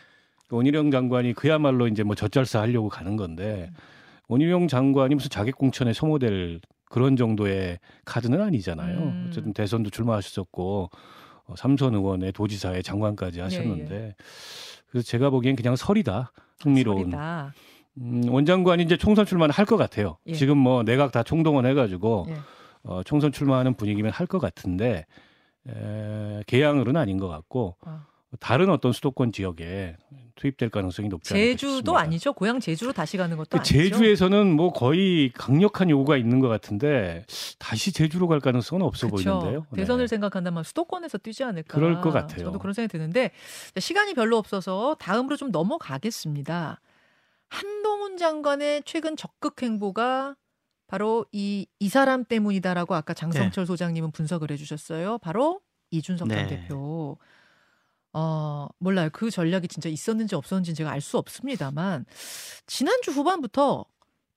원희룡 0.50 0.92
장관이 0.92 1.34
그야말로 1.34 1.88
이제 1.88 2.04
뭐 2.04 2.16
젖잘싸 2.16 2.62
하려고 2.62 2.90
가는 2.90 3.16
건데 3.18 3.72
원희룡 4.30 4.68
장관이 4.68 5.16
무슨 5.16 5.30
자객 5.30 5.56
공천에 5.58 5.94
소모될 5.94 6.60
그런 6.90 7.16
정도의 7.18 7.80
카드는 8.06 8.42
아니잖아요. 8.42 8.98
음. 8.98 9.26
어쨌든 9.30 9.54
대선도 9.54 9.90
출마하셨었고 9.90 10.90
어, 11.46 11.54
삼선 11.56 11.96
의원의 11.96 12.32
도지사의 12.34 12.78
예, 12.78 12.82
장관까지 12.82 13.40
하셨는데 13.42 14.16
그래서 14.90 15.06
제가 15.06 15.30
보기엔 15.30 15.56
그냥 15.56 15.76
설이다. 15.76 16.32
흥미로운. 16.62 17.00
소리다. 17.04 17.54
음, 18.00 18.24
원장관이 18.30 18.84
이제 18.84 18.96
총선 18.98 19.26
출마는 19.26 19.54
할 19.54 19.66
것 19.66 19.76
같아요. 19.78 20.18
예. 20.28 20.34
지금 20.34 20.58
뭐 20.58 20.84
내각 20.84 21.12
다 21.12 21.24
총동원 21.24 21.66
해가지고 21.66 22.28
예. 22.30 22.36
어, 22.84 23.02
총선 23.04 23.32
출마하는 23.32 23.74
분위기면 23.76 24.12
할 24.12 24.28
것 24.28 24.40
같은데 24.40 25.06
에, 25.68 26.44
개항으로는 26.48 27.00
아닌 27.00 27.18
것 27.18 27.28
같고 27.28 27.76
어. 27.86 28.02
다른 28.40 28.70
어떤 28.70 28.92
수도권 28.92 29.32
지역에 29.32 29.96
투입될 30.36 30.70
가능성이 30.70 31.08
높지 31.08 31.34
않을까 31.34 31.46
제주도. 31.48 31.98
아니죠. 31.98 32.34
고향 32.34 32.60
제주로 32.60 32.92
다시 32.92 33.18
가는 33.18 33.36
것도 33.38 33.50
그 33.52 33.58
아니죠. 33.58 33.74
제주에서는 33.74 34.56
뭐 34.56 34.72
거의 34.72 35.32
강력한 35.34 35.90
요구가 35.90 36.18
있는 36.18 36.40
것 36.40 36.48
같은데 36.48 37.26
다시 37.58 37.92
제주로 37.92 38.28
갈 38.28 38.40
가능성은 38.40 38.86
없어 38.86 39.10
그쵸. 39.10 39.40
보이는데요. 39.40 39.66
네. 39.72 39.78
대선을 39.78 40.08
생각한다면 40.08 40.64
수도권에서 40.64 41.20
뛰지 41.20 41.44
않을까. 41.44 41.74
그럴 41.74 42.02
것 42.02 42.12
같아요. 42.12 42.46
저도 42.46 42.60
그런 42.60 42.74
생각이 42.74 42.92
드는데 42.92 43.32
시간이 43.80 44.14
별로 44.14 44.38
없어서 44.38 44.96
다음으로 45.00 45.38
좀 45.38 45.52
넘어가겠습니다. 45.52 46.82
한동훈 47.50 48.18
장관의 48.18 48.84
최근 48.86 49.16
적극 49.16 49.62
행보가 49.64 50.36
바로 50.88 51.26
이, 51.32 51.66
이 51.80 51.90
사람 51.90 52.24
때문이다라고 52.26 52.94
아까 52.94 53.14
장성철 53.14 53.66
소장님은 53.66 54.12
분석을 54.12 54.52
해주셨어요. 54.52 55.18
바로 55.20 55.62
이준석 55.92 56.30
전 56.30 56.38
네. 56.38 56.48
대표. 56.48 57.18
어, 58.20 58.68
몰라요. 58.80 59.10
그 59.14 59.30
전략이 59.30 59.68
진짜 59.68 59.90
있었는지 59.90 60.34
없었는지 60.34 60.74
제가 60.74 60.90
알 60.92 61.02
수 61.02 61.18
없습니다만, 61.20 62.06
지난주 62.66 63.12
후반부터 63.12 63.86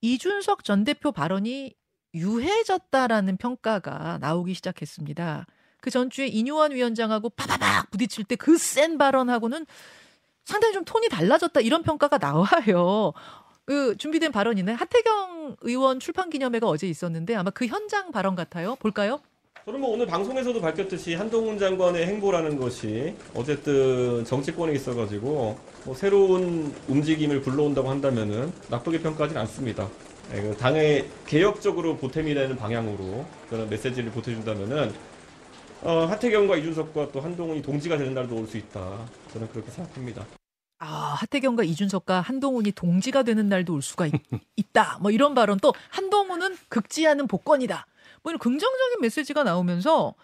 이준석 0.03 0.65
전 0.65 0.85
대표 0.85 1.13
발언이 1.13 1.75
유해졌다라는 2.15 3.39
평가가 3.39 4.19
나오기 4.21 4.53
시작했습니다. 4.55 5.47
그 5.81 5.91
전주에 5.91 6.27
이뇨한 6.27 6.73
위원장하고 6.73 7.31
파바박 7.31 7.91
부딪힐 7.91 8.25
때 8.25 8.37
그 8.37 8.59
센 8.59 8.99
발언하고는 8.99 9.65
상당히 10.45 10.75
좀 10.75 10.85
톤이 10.85 11.09
달라졌다 11.09 11.59
이런 11.61 11.83
평가가 11.83 12.19
나와요. 12.19 13.13
그 13.65 13.97
준비된 13.97 14.33
발언이네. 14.33 14.73
하태경 14.73 15.57
의원 15.63 16.01
출판 16.01 16.29
기념회가 16.29 16.67
어제 16.67 16.87
있었는데 16.89 17.35
아마 17.37 17.51
그 17.51 17.67
현장 17.67 18.11
발언 18.13 18.35
같아요. 18.35 18.77
볼까요? 18.77 19.21
저는 19.65 19.81
뭐 19.81 19.91
오늘 19.91 20.07
방송에서도 20.07 20.59
밝혔듯이 20.61 21.15
한동훈 21.15 21.59
장관의 21.59 22.07
행보라는 22.07 22.59
것이 22.59 23.15
어쨌든 23.35 24.25
정치권에 24.25 24.73
있어가지고 24.73 25.59
뭐 25.85 25.95
새로운 25.95 26.75
움직임을 26.89 27.43
불러온다고 27.43 27.91
한다면은 27.91 28.53
나쁘게 28.69 29.01
평가하지는 29.01 29.41
않습니다. 29.43 29.89
예, 30.35 30.41
그 30.41 30.57
당의 30.57 31.09
개혁적으로 31.27 31.97
보탬이 31.97 32.33
되는 32.35 32.57
방향으로 32.57 33.27
그런 33.51 33.69
메시지를 33.69 34.11
보태준다면은 34.13 34.93
어, 35.83 36.07
하태경과 36.07 36.57
이준석과 36.57 37.13
또 37.13 37.21
한동훈이 37.21 37.63
동지가 37.63 37.97
되는 37.99 38.15
날도 38.15 38.37
올 38.37 38.47
수 38.47 38.57
있다. 38.57 38.99
저는 39.33 39.49
그렇게 39.51 39.71
생각합니다. 39.71 40.25
아, 40.79 40.87
하태경과 41.19 41.65
이준석과 41.65 42.23
한동훈이 42.23 42.73
동지가 42.73 43.23
되는 43.23 43.49
날도 43.49 43.75
올 43.75 43.83
수가 43.83 44.07
있, 44.07 44.13
다뭐 44.73 45.11
이런 45.11 45.35
발언 45.35 45.59
또 45.61 45.75
한동훈은 45.91 46.57
극지하는 46.69 47.27
복권이다. 47.27 47.87
뭐 48.23 48.31
이런 48.31 48.39
긍정적인 48.39 49.01
메시지가 49.01 49.45
나오면서 49.45 50.15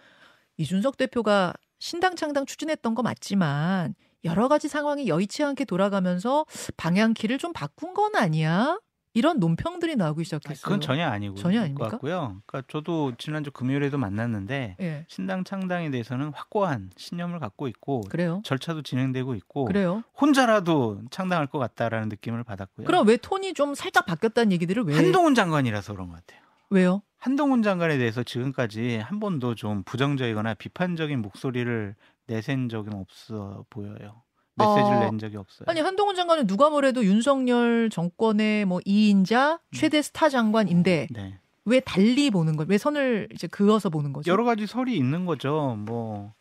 이준석 0.56 0.96
대표가 0.96 1.54
신당 1.78 2.16
창당 2.16 2.46
추진했던 2.46 2.94
거 2.94 3.02
맞지만 3.02 3.94
여러 4.24 4.48
가지 4.48 4.68
상황이 4.68 5.08
여의치 5.08 5.44
않게 5.44 5.64
돌아가면서 5.66 6.46
방향키를 6.76 7.38
좀 7.38 7.52
바꾼 7.52 7.94
건 7.94 8.16
아니야? 8.16 8.78
이런 9.14 9.38
논평들이 9.38 9.96
나오기 9.96 10.24
시작했어요. 10.24 10.62
그건 10.62 10.80
전혀 10.82 11.06
아니고 11.06 11.36
전혀 11.36 11.60
아닙니까? 11.62 11.88
같고요. 11.88 12.42
그러니까 12.44 12.70
저도 12.70 13.14
지난주 13.16 13.50
금요일에도 13.50 13.96
만났는데 13.96 14.76
예. 14.78 15.06
신당 15.08 15.42
창당에 15.42 15.90
대해서는 15.90 16.32
확고한 16.34 16.90
신념을 16.96 17.38
갖고 17.38 17.66
있고 17.68 18.02
그래요. 18.10 18.42
절차도 18.44 18.82
진행되고 18.82 19.34
있고 19.36 19.64
그래요. 19.64 20.02
혼자라도 20.20 21.00
창당할 21.10 21.46
것 21.46 21.58
같다라는 21.58 22.10
느낌을 22.10 22.44
받았고요. 22.44 22.86
그럼 22.86 23.08
왜 23.08 23.16
톤이 23.16 23.54
좀 23.54 23.74
살짝 23.74 24.04
바뀌었다는 24.04 24.52
얘기들을 24.52 24.82
왜 24.82 24.94
한동훈 24.94 25.34
장관이라서 25.34 25.94
그런 25.94 26.08
것 26.08 26.16
같아요. 26.16 26.42
왜요? 26.68 27.00
한동훈 27.26 27.64
장관에 27.64 27.98
대해서 27.98 28.22
지금까지 28.22 28.98
한 28.98 29.18
번도 29.18 29.56
좀 29.56 29.82
부정적이거나 29.82 30.54
비판적인 30.54 31.22
목소리를 31.22 31.96
내센 32.28 32.68
적은 32.68 32.94
없어 32.94 33.64
보여요. 33.68 34.22
메시지를 34.54 34.98
어, 34.98 35.00
낸 35.00 35.18
적이 35.18 35.38
없어요. 35.38 35.66
아니 35.66 35.80
한동훈 35.80 36.14
장관은 36.14 36.46
누가 36.46 36.70
뭐래도 36.70 37.04
윤석열 37.04 37.90
정권의 37.90 38.64
뭐 38.66 38.78
2인자 38.86 39.58
최대 39.72 40.02
스타 40.02 40.28
장관인데 40.28 41.08
네. 41.10 41.40
왜 41.64 41.80
달리 41.80 42.30
보는 42.30 42.54
거? 42.54 42.64
왜 42.68 42.78
선을 42.78 43.28
이제 43.32 43.48
그어서 43.48 43.90
보는 43.90 44.12
거죠? 44.12 44.30
여러 44.30 44.44
가지 44.44 44.68
설이 44.68 44.96
있는 44.96 45.26
거죠. 45.26 45.74
뭐 45.80 46.32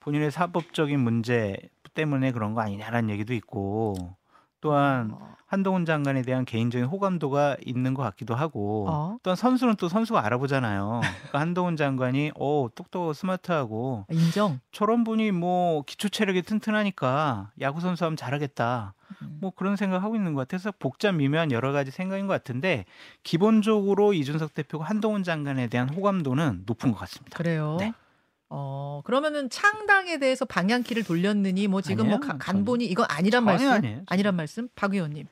본인의 0.00 0.30
사법적인 0.30 1.00
문제 1.00 1.56
때문에 1.94 2.32
그런 2.32 2.52
거 2.52 2.60
아니냐라는 2.60 3.08
얘기도 3.08 3.32
있고 3.32 3.94
또한 4.60 5.10
어, 5.12 5.36
한동훈 5.46 5.86
장관에 5.86 6.22
대한 6.22 6.44
개인적인 6.44 6.86
호감도가 6.86 7.56
있는 7.64 7.94
것 7.94 8.02
같기도 8.02 8.34
하고 8.34 8.86
어. 8.88 9.18
또한 9.22 9.34
선수는 9.36 9.76
또 9.76 9.88
선수가 9.88 10.24
알아보잖아요. 10.24 11.00
그러니까 11.00 11.40
한동훈 11.40 11.76
장관이 11.76 12.32
어 12.38 12.68
똑똑하고 12.74 13.12
스마트하고 13.14 14.04
인정. 14.10 14.60
저런 14.72 15.04
분이 15.04 15.32
뭐 15.32 15.82
기초 15.86 16.08
체력이 16.08 16.42
튼튼하니까 16.42 17.50
야구 17.60 17.80
선수 17.80 18.04
하면 18.04 18.16
잘하겠다. 18.16 18.94
음. 19.22 19.38
뭐 19.40 19.50
그런 19.50 19.76
생각하고 19.76 20.16
있는 20.16 20.34
것 20.34 20.46
같아서 20.46 20.70
복잡 20.78 21.12
미묘한 21.12 21.50
여러 21.50 21.72
가지 21.72 21.90
생각인 21.90 22.26
것 22.26 22.34
같은데 22.34 22.84
기본적으로 23.22 24.12
이준석 24.12 24.52
대표가 24.52 24.84
한동훈 24.84 25.22
장관에 25.22 25.68
대한 25.68 25.88
호감도는 25.88 26.64
높은 26.66 26.92
것 26.92 26.98
같습니다. 26.98 27.38
그래요. 27.38 27.76
네. 27.80 27.94
어 28.50 29.02
그러면은 29.04 29.50
창당에 29.50 30.18
대해서 30.18 30.44
방향키를 30.44 31.04
돌렸느니 31.04 31.68
뭐 31.68 31.82
지금 31.82 32.06
뭐 32.08 32.16
아니에요. 32.16 32.20
가- 32.32 32.38
간본이 32.38 32.84
이건 32.86 33.06
아니란 33.08 33.44
말씀 33.44 33.70
아니에요. 33.70 34.02
아니란 34.06 34.36
말씀 34.36 34.68
박 34.74 34.94
의원님. 34.94 35.26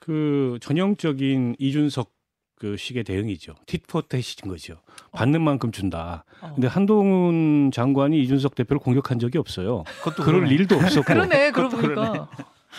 그 0.00 0.58
전형적인 0.60 1.56
이준석 1.58 2.10
그 2.56 2.76
식의 2.76 3.04
대응이죠. 3.04 3.54
tit-for-tat인 3.66 4.48
거죠. 4.50 4.80
받는 5.12 5.40
만큼 5.40 5.70
준다. 5.70 6.24
어. 6.40 6.52
근데 6.54 6.66
한동훈 6.66 7.70
장관이 7.72 8.20
이준석 8.24 8.56
대표를 8.56 8.80
공격한 8.80 9.18
적이 9.20 9.38
없어요. 9.38 9.84
그것도 10.00 10.24
그럴 10.24 10.40
그러네. 10.40 10.54
일도 10.54 10.74
없었고 10.76 11.02
그러네 11.04 11.52
그러고 11.52 11.76
보니까 11.76 12.28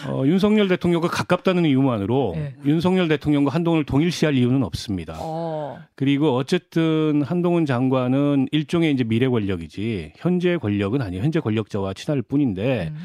어, 0.08 0.24
윤석열 0.26 0.68
대통령과 0.68 1.08
가깝다는 1.08 1.66
이유만으로 1.66 2.34
네. 2.36 2.56
윤석열 2.66 3.08
대통령과 3.08 3.54
한동훈을 3.54 3.86
동일시할 3.86 4.36
이유는 4.36 4.64
없습니다. 4.64 5.18
어. 5.20 5.80
그리고 5.96 6.36
어쨌든 6.36 7.22
한동훈 7.24 7.66
장관은 7.66 8.48
일종의 8.52 8.94
이제 8.94 9.04
미래 9.04 9.28
권력이지 9.28 10.14
현재 10.16 10.58
권력은 10.58 11.02
아니에요. 11.02 11.24
현재 11.24 11.40
권력자와 11.40 11.94
친할 11.94 12.22
뿐인데 12.22 12.92
음. 12.94 12.98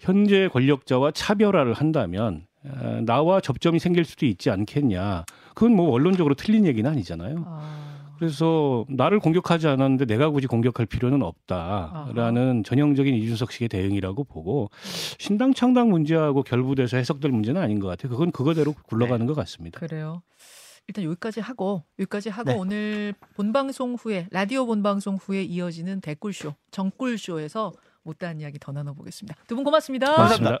현재 0.00 0.48
권력자와 0.48 1.12
차별화를 1.12 1.74
한다면 1.74 2.42
어, 2.64 3.00
나와 3.04 3.40
접점이 3.40 3.78
생길 3.78 4.04
수도 4.04 4.26
있지 4.26 4.50
않겠냐. 4.50 5.24
그건 5.54 5.74
뭐 5.74 5.90
원론적으로 5.90 6.34
틀린 6.34 6.66
얘기는 6.66 6.88
아니잖아요. 6.88 7.44
아. 7.46 7.92
그래서 8.22 8.84
나를 8.88 9.18
공격하지 9.18 9.66
않았는데 9.66 10.04
내가 10.04 10.30
굳이 10.30 10.46
공격할 10.46 10.86
필요는 10.86 11.22
없다라는 11.22 12.62
전형적인 12.62 13.16
이준석식의 13.16 13.68
대응이라고 13.68 14.22
보고 14.22 14.70
신당 15.18 15.52
창당 15.52 15.90
문제하고 15.90 16.44
결부돼서 16.44 16.98
해석될 16.98 17.32
문제는 17.32 17.60
아닌 17.60 17.80
것 17.80 17.88
같아요. 17.88 18.12
그건 18.12 18.30
그거대로 18.30 18.74
굴러가는 18.86 19.26
것 19.26 19.34
같습니다. 19.34 19.80
그래요. 19.80 20.22
일단 20.86 21.02
여기까지 21.02 21.40
하고 21.40 21.82
여기까지 21.98 22.28
하고 22.28 22.52
네. 22.52 22.56
오늘 22.56 23.14
본방송 23.34 23.96
후에 23.96 24.28
라디오 24.30 24.66
본방송 24.66 25.16
후에 25.16 25.42
이어지는 25.42 26.00
댓글쇼 26.00 26.54
정꿀쇼에서 26.70 27.72
못다한 28.04 28.40
이야기 28.40 28.60
더 28.60 28.70
나눠보겠습니다. 28.70 29.34
두 29.48 29.56
분 29.56 29.64
고맙습니다. 29.64 30.14
고맙습니다. 30.14 30.60